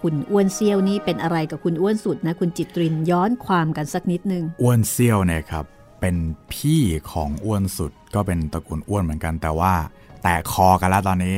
[0.00, 5.64] คุณอ้วนเซี่ยวนี้เป็นอะไรกับคุณอ้วนสุดนะ คุณจิตรินย้อนความกันสักนิดนึง อ้วนเซี่ยวเนี่ยครับ
[6.00, 6.16] เป็น
[6.52, 6.82] พี่
[7.12, 9.72] ของอ้วนสุดก็เป็นตระกูลอ้วนเหมือนกัน แต่ว่า
[10.22, 11.36] แตกคอกันแล้วตอนนี้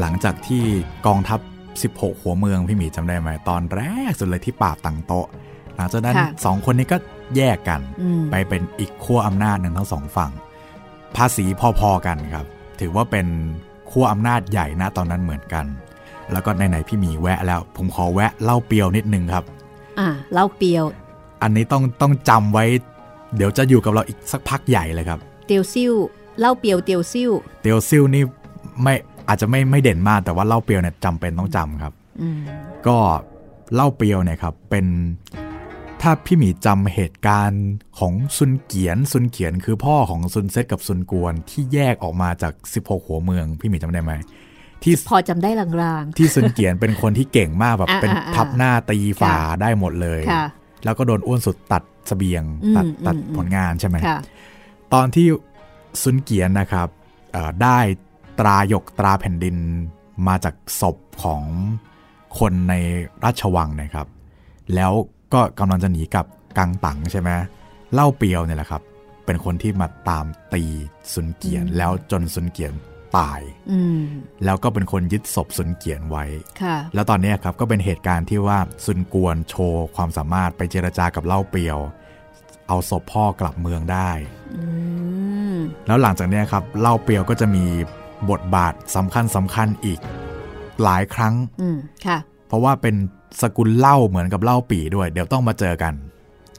[0.00, 0.62] หลังจากที่
[1.06, 1.40] กองทัพ
[1.82, 5.26] 16 หัวเมืองพี่หมีจำได้ไหมตอนแรกสุดเลยที่ป่าบตังโตะ
[5.76, 6.96] หลังจากนั้นค่ะสองคนนี้ก็
[7.36, 10.30] แยกกันอืมไปเป็นอีกขั้วอำนาจหนึ่งทั้งสองฝั่ง
[11.16, 11.44] ภาษี
[11.80, 12.46] พอๆกันครับ
[12.82, 13.26] ถือว่าเป็น
[13.90, 15.64] ขั้วอำนาจใหญ่นะตอนนั้นเหมือนกัน
[16.32, 19.44] แล้วก็ไหนๆพี่หมีแวะแล้ว ผมขอแวะเล่าเปียวนิดนึงครับ
[19.98, 20.84] อ่าเล่าเปียว
[21.42, 22.64] อันนี้ต้องต้องจำไว้
[23.36, 25.92] เดี๋ยวจะอยู่กับเราอีกสักพักใหญ่เลยครับ เตียวซิ่ว
[26.40, 27.30] เล่าเปียวเตียวซิ่ว
[27.62, 28.24] เตียวซิลนี่
[28.82, 28.94] ไม่
[29.28, 32.38] อาจจะไม่ไม่เด่นมากแต่ว่าเล่าเปียวเนี่ยจำเป็นต้องจำครับอืม
[32.86, 32.96] ก็
[33.74, 34.86] เล่าเปียวเนี่ยครับเป็น
[36.02, 37.64] ถ้าพี่หมีจำเหตุการณ์
[37.98, 44.12] ของซุนเกียนซุนเกียนคือพ่อของซุนเซตกับซุนกวนที่แยกออกมาจาก 16 หัวเมือง พี่หมีจำได้ไหม
[44.82, 50.44] ที่พอจำได้ลางที่ซุนเกียนเป็นคนที่เก่งมากแบบอ่าเป็นอ่าอ่าทับหน้าตีฝ่าได้หมดเลยๆค่ะ
[50.84, 54.18] แล้วก็โดนอ้วนสุดตัดเสบียงอืมตัดตัดอืมผลงานใช่ไหมค่ะ
[54.94, 55.26] ตอนที่
[56.02, 56.88] ซุนเกียนนะครับ
[57.32, 57.78] เอ่อได้
[58.40, 59.56] ตราหยกตราแผ่นดิน
[60.28, 61.42] มาจากศพของ
[62.38, 62.74] คนใน
[63.24, 64.06] ราชวังนะครับ
[64.74, 64.92] แล้ว
[65.34, 66.26] ก็กำลังจะหนีกับ
[66.58, 67.30] กังตังใช่ไหม
[67.94, 68.82] เล่าเปียวเนี่ยแหละครับ
[69.26, 70.64] เป็นคนที่มาตามตี
[71.12, 72.72] ซุนเกียนอืมแล้วจนซุนเกียน
[73.16, 73.40] ตาย
[73.72, 74.02] อืม
[74.44, 76.24] แล้วก็เป็นคนยึดศพซุนเกียนไว้
[76.62, 81.78] ค่ะแล้วตอนเนี้ยครับก็เป็นเหตุการณ์ที่ว่าซุนกวนโชว์ความสามารถไปเจรจากับเล่าเปียว
[82.68, 84.10] เอาศพพ่อกลับเมืองได้
[84.56, 84.62] อื
[85.54, 85.56] ม
[85.86, 87.64] แล้วหลังจากเนี้ยครับเล่าเปียวก็จะมี
[88.30, 90.00] บทบาทสำคัญสำคัญอีก
[90.82, 91.76] หลายครั้งอืม
[92.06, 92.18] ค่ะ
[92.48, 92.94] เพราะว่าเป็น
[93.42, 95.94] สกุลเล่าเหมือนกับเล่าปีด้วย เดี๋ยวต้องมาเจอกัน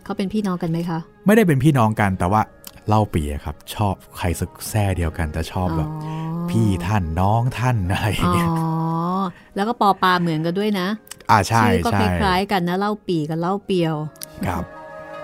[0.03, 2.41] เขาเป็นพี่น้องกันไหมคะ ไม่ได้เป็นพี่น้องกันแต่ว่า
[2.87, 5.89] เล่าปีอะครับ ชอบใครสักแซ่เดียวกันแต่ชอบแบบ
[6.49, 8.47] พี่ท่านน้องท่านอะไรอย่างอ๋อเงี้ย
[9.55, 10.87] แล้วก็ปอปลาเหมือนกันด้วยนะ
[11.31, 13.95] อ่าใช่ชื่อก็ใช่คล้ายๆกันนะเล่าปีกับเล่าเปียว
[14.47, 14.63] ครับ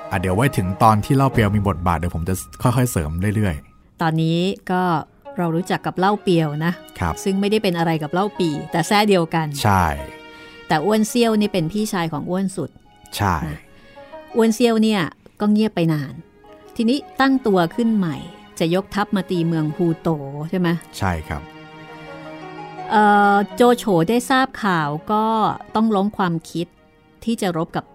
[0.09, 3.55] อะเดี๋ยวไว้ถึงตอนที่เล่าเปียวมีบทบาทเดี๋ยวผมจะค่อยๆเสริมเรื่อย
[4.01, 4.39] ตอนนี้
[4.71, 4.81] ก็
[5.37, 9.83] เรารู้จักกับเล่าเปียวนะๆครับ ซึ่งไม่ได้เป็นอะไรกับเล่าปี แต่แท้เดียวกัน ใช่
[10.69, 12.69] แต่อ้วนเซี่ยวนี่เป็นพี่ชายของอ้วนสุด
[13.15, 13.35] ใช่
[14.35, 15.01] อ้วนเซียวเนี่ย
[15.39, 16.13] ก็เงียบไปนาน
[16.75, 18.17] ทีนี้ตั้งตัวขึ้นใหม่
[18.59, 20.09] จะยกทัพมาตีเมืองฮูโต
[20.49, 21.41] ใช่ไหมใช่ครับ
[22.89, 23.03] เอ่
[23.33, 25.25] อโจโฉได้ทราบข่าวก็
[25.75, 26.67] ต้องล้มความคิด
[27.23, 27.85] ที่จะรบกับ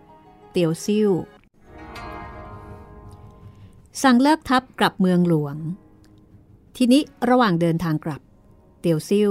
[0.50, 1.10] เตียวซิ่ว
[4.02, 5.56] สั่งเลิกทัพกลับเมืองหลวง
[6.76, 8.22] ทีนี้ระหว่างเดินทางกลับ
[8.80, 9.30] เตียวซิ่ว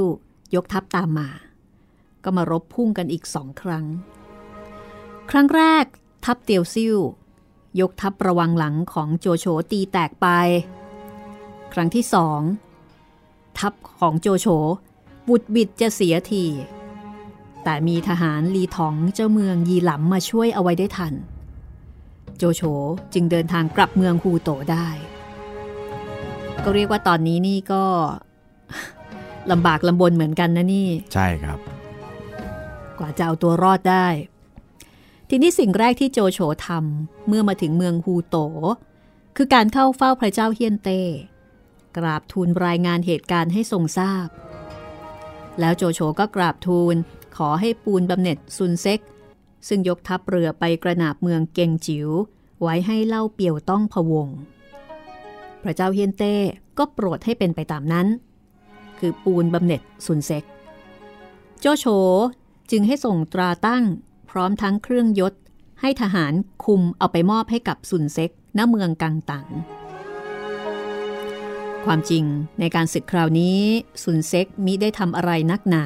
[0.55, 1.29] ยกทัพตามมา
[2.23, 3.85] ก็มารบพุ่งกันอีกสองครั้ง
[5.29, 5.85] ครั้งแรก
[6.25, 6.97] ทัพเตียวซิ่ว
[7.79, 10.27] ยกทัพระวังหลังของโจโฉตีแตกไป
[11.73, 12.41] ครั้งที่สอง
[13.59, 14.47] ทัพของโจโฉ
[15.27, 16.45] บุดบิดจะเสียที
[17.63, 21.13] แต่มีทหารลีถองเจ้าเมืองยีหลำมาช่วยเอาไว้ได้ทัน
[22.37, 22.61] โจโฉ
[23.13, 24.87] จึงเดินทางกลับเมืองฮูโตได้
[26.63, 27.83] ก็เรียกว่าตอนนี้นี่ก็
[29.51, 31.59] ลำบากลำบนเหมือนกันนะนี่ ใช่ครับ
[32.99, 34.07] กว่าจะเอาตัวรอดได้
[35.29, 38.37] ทีนี้สิ่งแรกที่โจโฉทำเมื่อมาถึงเมืองฮูโต
[39.35, 41.01] คือการเข้าเฝ้าพระเจ้าเฮียนเต้
[41.97, 44.27] กราบทูลรายงานเหตุการณ์ให้ทรงทราบ
[45.59, 46.95] แล้วโจโฉก็กราบทูล
[47.37, 48.99] ขอให้ปูนบำเหน็จซุนเซ็ก
[49.67, 52.09] ซึ่งยกทัพเรือไปกระนาบเมืองเกงจิ๋ว
[52.61, 54.27] ไว้ให้เล่าเปียวต้องพวง
[55.63, 56.35] พระเจ้าเฮียนเต้
[56.77, 58.07] ก็โปรดให้เป็นไปตามนั้น
[58.99, 60.43] คือปูนบำเหน็จซุนเซ็ก
[61.59, 61.85] โจโฉ
[62.71, 63.83] จึงให้ส่งตราตั้ง
[64.29, 65.33] พร้อมทั้งเครื่องยศ
[65.81, 66.33] ให้ทหาร
[66.65, 69.47] คุมเอาไปมอบให้กับซุนเซ็กณเมืองกังตัง
[71.85, 72.25] ความจริง
[72.59, 73.59] ในการศึกคราวนี้
[74.03, 75.85] ซุนเซ็กมิได้ทำอะไรนักหนา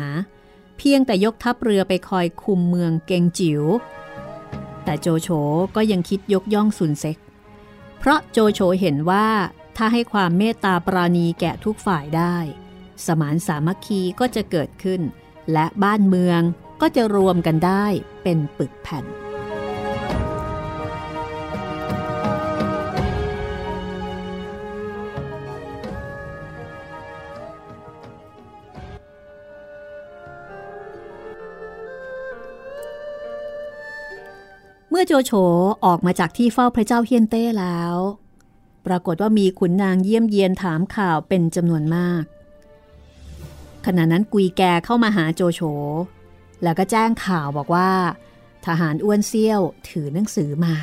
[0.78, 3.64] เพียงแต่ยกทัพเรือไปคอยคุมเมืองเกงจิว๋ว
[4.84, 5.30] แต่โจโฉ
[5.76, 7.18] ก็ยังคิดยกย่องซุนเซ็ก
[8.00, 9.28] เพราะโจโฉเห็นว่า
[9.78, 12.38] ถ้าให้ความเมตตาปราณีแก่ทุกฝ่ายได้
[13.06, 15.02] สมานสามัคคีก็จะเกิดขึ้น
[15.54, 16.42] และบ้านเมือง
[16.82, 17.86] ก็จะรวมกันได้
[18.24, 19.06] เป็นปึกแผ่น
[34.90, 35.32] เมื่อโจโฉ
[35.86, 37.96] ออกมาจากที่เฝ้าพระเจ้าเฮียนเต้แล้ว
[38.86, 42.24] ปรากฏว่ามีขุนนางเยี่ยมเยียนถามข่าวเป็นจำนวนมาก
[43.86, 45.62] ขณะนั้นกุยแกเข้ามาหาโจโฉ
[46.64, 47.90] แล้วก็แจ้งข่าวบอกว่า
[48.66, 50.76] ทหารอ้วนเซี่ยวถือหนังสือมา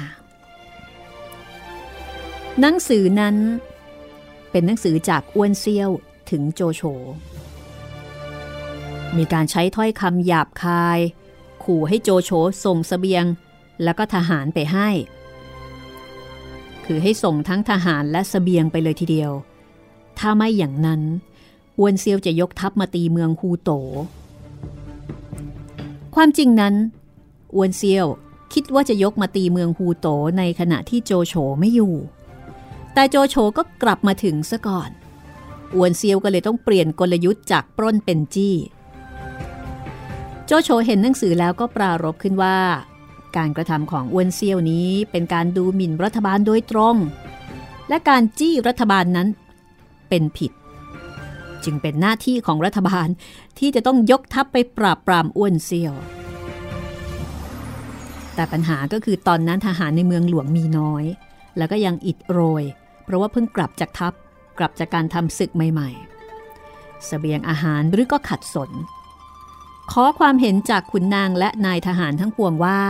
[2.60, 3.36] หนังสือนั้น
[4.50, 5.90] เป็นหนังสือจากอ้วนเซี่ยว
[6.30, 6.82] ถึงโจโฉ
[9.16, 10.98] มีการใช้ถ้อยคำหยาบคาย
[11.64, 12.30] ขู่ให้โจโฉ
[12.64, 13.24] ส่งสเสบียง
[13.82, 14.88] แล้วก็ทหารไปให้
[16.84, 19.32] คือให้ส่งทั้งทหารและสเสบียงไปเลยทีเดียว
[20.18, 21.02] ถ้าไม่อย่างนั้น
[21.78, 23.70] อ้วนเซียวจะยกทัพมาตีเมืองฮูโต
[26.14, 26.74] ความจริงนั้น
[27.54, 28.06] อวนเซียว
[28.54, 30.06] คิดว่าจะยกมาตีเมืองฮูโต
[30.38, 31.94] ในขณะที่โจโฉไม่อยู่
[32.94, 34.90] แต่โจโฉก็กลับมาถึงซะก่อน
[35.74, 38.54] อวนเซียวก็เลยต้องเปลี่ยนกลยุทธ์จากปล้นเป็นจี้
[40.46, 42.58] โจโฉเห็นหนังสือแล้วก็ปรารบขึ้นว่า
[43.36, 46.96] การกระทำของอวนเซียวนี้เป็นการดูหมิ่นรัฐบาลโดยตรง
[47.88, 49.28] และการจี้รัฐบาลนั้น
[50.08, 50.52] เป็นผิด
[51.64, 53.08] จึงเป็นหน้าที่ของรัฐบาล
[53.58, 55.94] ที่จะต้องยกทัพไปปราบปรามอ้วนเซียว
[58.34, 61.04] แต่ปัญหาก็คือตอนนั้นทหารในเมืองหลวงมีน้อย
[61.58, 62.64] แล้วก็ยังอิดโรย
[63.04, 64.12] เพราะว่าเพิ่งกลับจากทัพ
[64.58, 68.70] กลับจากการทำศึกใหม่ๆสเสบียงอาหารหรือก็ขัดสน
[69.92, 72.80] ขอความเห็นจากขุนนางและนายทหารทั้งปวงว่า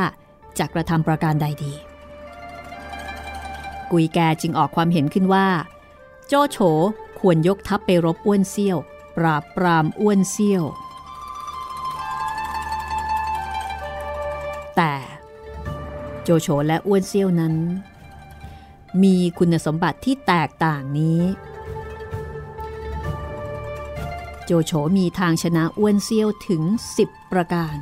[0.58, 1.72] จะกระทำประการใดดี
[3.90, 5.46] กุยแกจึงออกความเห็นขึ้นว่า
[6.28, 6.58] โจโฉ
[7.26, 8.78] ควรยกทัพไปรบอ้วนเซี่ยว
[9.16, 10.64] ปราบปรามอ้วนเซี่ยว
[14.76, 14.94] แต่
[16.22, 17.54] โจโฉและอ้วนเซี่ยวนั้น
[19.02, 21.22] มีคุณสมบัติที่แตกต่างนี้
[24.44, 26.62] โจโฉมีทางชนะอ้วนเซี่ยวถึง
[26.98, 27.76] 10 ประการ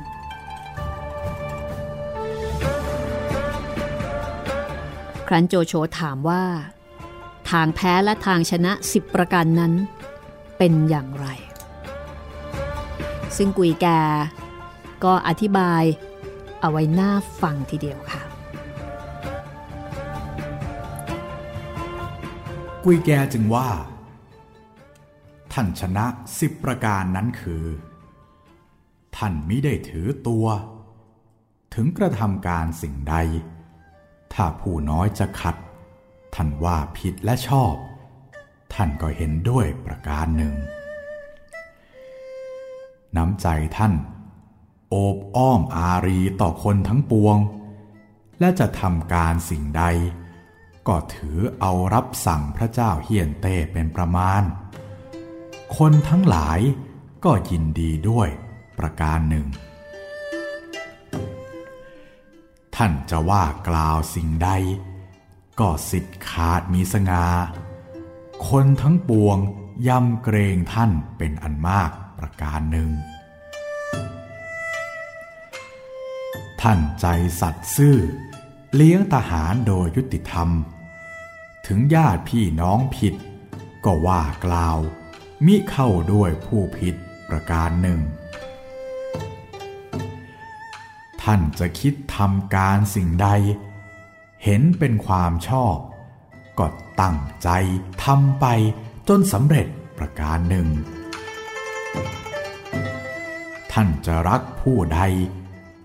[5.27, 6.43] ครั้นโจโฉถามว่า
[7.53, 9.73] ทางแพ้และทางชนะสิบประการนั้น
[10.57, 11.27] เป็นอย่างไร
[13.37, 13.87] ซึ่งกุยแก
[15.03, 15.83] ก็อธิบาย
[16.61, 18.21] เอาไว้หน้าฟังทีเดียวค่ะ
[22.83, 23.69] กุยแกจึงว่า
[25.53, 26.05] ท่านชนะ
[26.39, 27.65] สิบประการนั้นคือ
[29.17, 30.45] ท่านมิได้ถือตัว
[31.73, 33.15] ถึงกระทำการสิ่งใด
[34.33, 35.55] ถ้าผู้น้อยจะขัด
[36.35, 37.75] ท่านว่าผิดและชอบ
[38.73, 40.53] ท่านก็เห็นด้วยประการหนึ่ง
[43.17, 43.93] น้ำใจท่าน
[44.89, 47.37] โอบอ้อมอารีต่อคนทั้งปวง
[48.39, 49.83] และจะทำการสิ่งใด
[50.87, 54.43] ก็ถือเอารับสั่งพระเจ้าเฮียนเต้เป็นประมาณ
[55.77, 56.59] คนทั้งหลาย
[57.25, 58.29] ก็ยินดีด้วย
[58.79, 59.47] ประการหนึ่ง
[62.75, 64.49] ท่านจะว่ากล่าวสิ่งใด
[65.59, 67.25] ก็สิทธิ์ขาดมีสงา
[68.47, 69.37] คนทั้งปวง
[69.87, 72.89] ยำเกรงท่านเป็นอันมากประการหนึ่ง
[76.61, 77.05] ท่านใจ
[77.39, 77.97] สัตย์ซื่อ
[78.75, 80.49] เลี้ยงทหารโดยยุติธรรม
[81.67, 83.15] ถึงญาติพี่น้องผิด
[83.85, 84.77] ก็ว่ากล่าว
[85.45, 86.95] มิเข้าด้วยผู้ผิด
[87.29, 87.99] ประการหนึ่ง
[91.23, 93.27] ท่านจะคิดทำการสิ่งใด
[94.43, 95.77] เห็นเป็นความชอบ
[96.59, 96.67] ก็
[97.01, 97.49] ตั้งใจ
[98.03, 98.45] ทำไป
[99.07, 99.67] จนสำเร็จ
[99.97, 100.67] ประการหนึ่ง
[103.71, 104.99] ท่านจะรักผู้ใด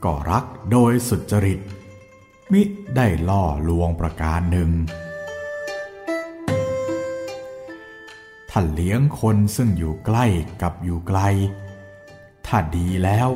[0.04, 1.60] ก็รักโดยสุจริต
[2.52, 2.62] มิ
[2.96, 4.70] ได้ล่อลวงประการหนึ่ง
[8.50, 10.26] ท่านเลี้ยงคนซึ่งอยู่ใกล้
[10.62, 11.20] กับอยู่ไกล
[12.46, 13.28] ถ้าดีแล้ว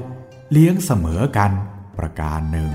[0.52, 1.52] เลี้ยงเสมอกัน
[1.98, 2.72] ประการหนึ่ง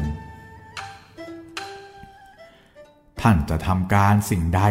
[3.21, 4.61] ท่านจะทำการสิ่งใด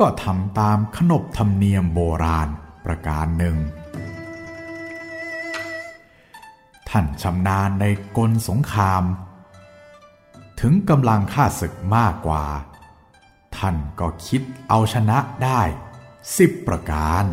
[0.00, 2.48] ก็ทำตามขนบธรรมเนียมโบราณ
[2.84, 3.56] ประการหนึ่ง
[6.88, 7.84] ท่านชำนาญใน
[8.16, 9.04] กลสงคราม
[10.60, 12.44] ถึงกำลังข้าศึกมากกว่า
[13.56, 15.62] ท่านก็คิดเอาชนะได้
[16.38, 17.24] สิบประการ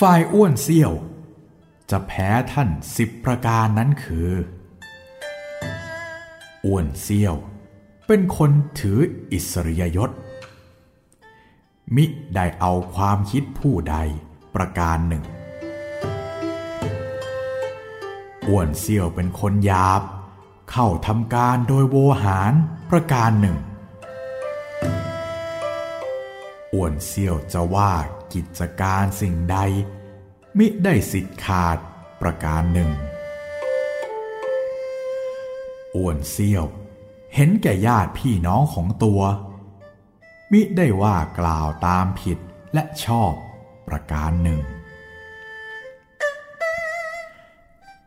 [0.00, 0.92] ฝ่ายอ้วนเซี่ยว
[1.90, 4.30] จะแพ้ท่านสิบประการนั้นคือ
[6.66, 7.36] อ้วนเซี่ยว
[8.06, 8.50] เป็นคน
[8.80, 8.98] ถือ
[9.32, 10.10] อิสริยยศ
[11.96, 12.04] มิ
[12.34, 13.96] ได้เอาความคิดผู้ใด
[14.54, 15.24] ประการหนึ่ง
[18.48, 20.02] อ้วนเซี่ยวเป็นคนหยาบ
[20.70, 22.52] เข้าทำการโดยโวหาร
[22.90, 23.56] ประการหนึ่ง
[26.74, 27.92] อ้วนเซี่ยวจะว่า
[28.32, 29.56] กิจการสิ่งใด
[30.58, 31.78] มิได้สิทธิ์ขาด
[32.20, 32.90] ประการหนึ่ง
[35.96, 36.64] อ้วนเซี่ยว
[37.34, 39.20] เห็นแก่ญาติพี่น้องของตัว
[40.52, 42.38] มิได้ว่ากล่าวตามผิด
[42.74, 43.32] และชอบ
[43.88, 44.60] ประการหนึ่ง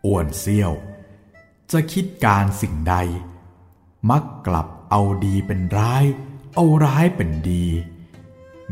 [0.05, 0.71] อ้วนเซี่ยว
[1.71, 2.95] จะคิดการสิ่งใด
[4.09, 6.05] มักกลับเอาดีเป็นร้าย
[6.55, 7.65] เอาร้ายเป็นดี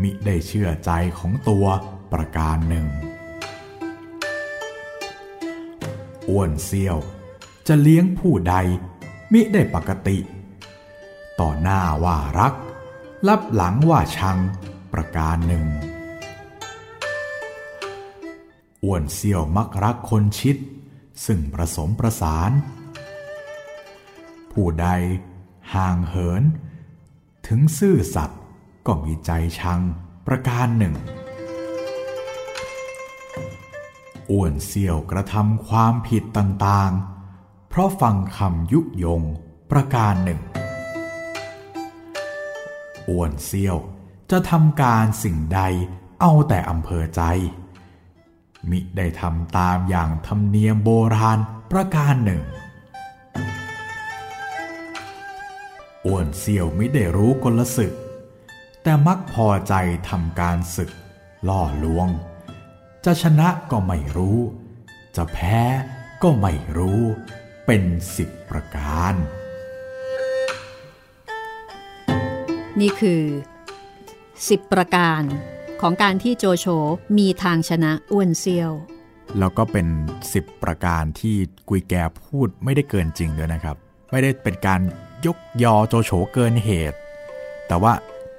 [0.01, 1.65] มิได้เชื่อใจของตัว
[2.13, 2.87] ประการหนึ่ง
[6.29, 6.97] อ้วนเซี่ยว
[7.67, 8.55] จะเลี้ยงผู้ใด
[9.33, 10.17] มิได้ปกติ
[11.39, 12.53] ต่อหน้าว่ารัก
[13.27, 14.37] รับหลังว่าชัง
[14.93, 15.65] ประการหนึ่ง
[18.83, 20.57] อ้วนเซี่ยวมักรักคนชิด
[21.25, 22.51] ซึ่งประสมประสาน
[24.51, 24.87] ผู้ใด
[25.73, 26.43] ห่างเหิน
[27.47, 28.41] ถึงซื่อสัตย์
[28.87, 29.81] ก็มีใจชัง
[30.27, 30.95] ประการหนึ่ง
[34.31, 37.12] อ้วนเซี่ยวกระทำความผิดต่างๆ
[37.75, 39.23] เพราะฟังคำยุยง
[39.71, 40.41] ประการหนึ่ง
[43.09, 43.77] อ้วนเซี่ยว
[44.31, 45.61] จะทำการสิ่งใด
[46.21, 47.21] เอาแต่อำเภอใจ
[48.69, 51.39] มิได้ทำตามอย่างธรรมเนียมโบราณ
[51.71, 52.41] ประการหนึ่ง
[56.05, 57.93] อ้วนเซี่ยวมิได้รู้กลศึก
[58.83, 59.73] แต่มักพอใจ
[60.09, 60.91] ทำการศึก
[61.47, 62.07] ล่อลวง
[63.05, 64.37] จะชนะก็ไม่รู้
[65.15, 65.59] จะแพ้
[66.23, 67.01] ก็ไม่รู้
[67.69, 67.83] เป็น
[68.17, 69.13] สิบประการ
[72.79, 73.21] นี่คือ
[73.95, 75.21] 10 ประการ
[75.81, 76.65] ของการที่โจโฉ
[77.17, 78.71] มีทางชนะอ้วนเซียว
[79.39, 79.87] แล้วก็เป็น
[80.29, 81.35] 10 ประการที่
[81.69, 83.75] กุยแกพูดไม่ได้เกินจริงด้วยนะครับ
[84.11, 84.81] ไม่ได้เป็นการ
[85.25, 86.97] ยกยอโจโฉเกินเหตุ
[87.67, 87.93] แต่ว่า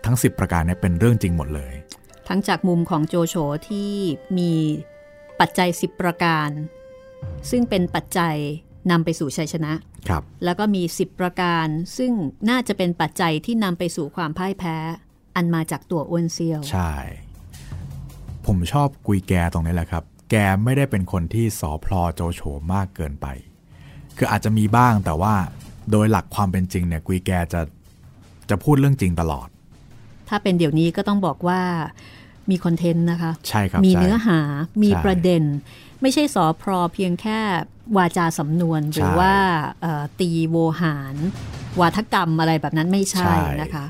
[0.05, 1.75] ทั้ง 10 ประการนี้เป็นเรื่องจริงหมดเลย
[2.29, 3.37] ทั้งจากมุมของโจโฉ
[3.69, 3.93] ที่
[4.39, 4.53] มี
[5.41, 6.49] ปัจจัย 10 ประการ
[7.51, 8.37] ซึ่งเป็นปัจจัย
[8.91, 9.73] นำไปสู่ชัยชนะ
[10.09, 11.67] ครับ แล้วก็มี 10 ประการ
[11.97, 12.13] ซึ่ง
[12.51, 14.77] น่าจะเป็นปัจจัยที่นำไปสู่ความพ่ายแพ้
[15.37, 16.93] อันมาจากตัวอ้วนเซียว ใช่
[18.47, 22.41] ผมชอบกุยแกตรงนี้แหละครับ แกไม่ได้เป็นคนที่สอพลอโจโฉ
[22.75, 23.27] มากเกินไป
[24.17, 25.35] คืออาจจะมีบ้างแต่ว่า
[25.91, 27.61] โดยหลักความเป็นจริงเนี่ยกุยแกจะ
[28.51, 29.49] จะพูดเรื่องจริงตลอด
[30.29, 31.61] ถ้าเป็นเดี๋ยวนี้ก็ต้องบอกว่า
[32.51, 34.41] มีคอนเทนต์นะคะ ใช่ครับ มีใช่เนื้อหา
[34.83, 35.43] มีใช่ประเด็น
[36.03, 37.39] ไม่ใช่สอพรอเพียงแค่
[37.97, 39.35] วาจาสำนวน หรือใช่ว่า
[39.83, 41.17] เอ่อตีโวหาร
[41.81, 43.85] วาทกรรมอะไรแบบนั้นไม่ใช่ใช่นะคะ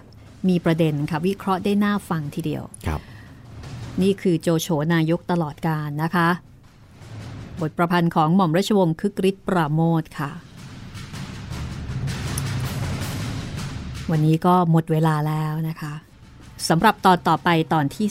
[0.48, 3.00] มีประเด็นค่ะ วิเคราะห์ได้น่าฟังทีเดียวครับ
[4.02, 6.28] นี่คือโจโฉนายกตลอดการนะคะ
[7.60, 10.30] บทประพันธ์ของหม่อมราชวงศ์คึกฤทธิ์ปราโมทค่ะ
[14.10, 15.94] วันนี้ก็หมดเวลาแล้วนะคะ
[16.68, 18.06] สำหรับตอนต่อไปตอนที่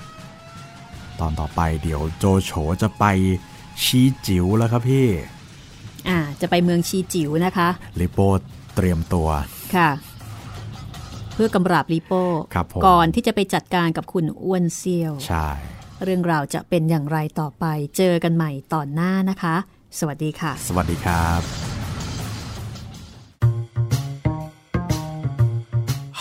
[0.00, 3.04] 15 ตอนต่อไปเดี๋ยวโจโฉจะไป
[3.84, 5.06] ชีจิ๋วแล้วครับพี่
[6.08, 7.68] อ่าจะไปเมืองชีจิ๋วนะคะ
[8.00, 8.18] ลิโป
[8.74, 9.28] เตรียมตัว
[9.76, 9.90] ค่ะ
[11.34, 12.24] เพื่อกำราบลีโป้
[12.54, 15.48] ครับผมก่อนที่จะไปจัดการกับคุณอ้วนเซียว ใช่
[16.04, 17.64] เรื่องราวจะเป็นอย่างไรต่อไป
[17.96, 19.56] เจอกันใหม่ตอนหน้านะคะ
[19.98, 21.75] สวัสดีค่ะ สวัสดีครับ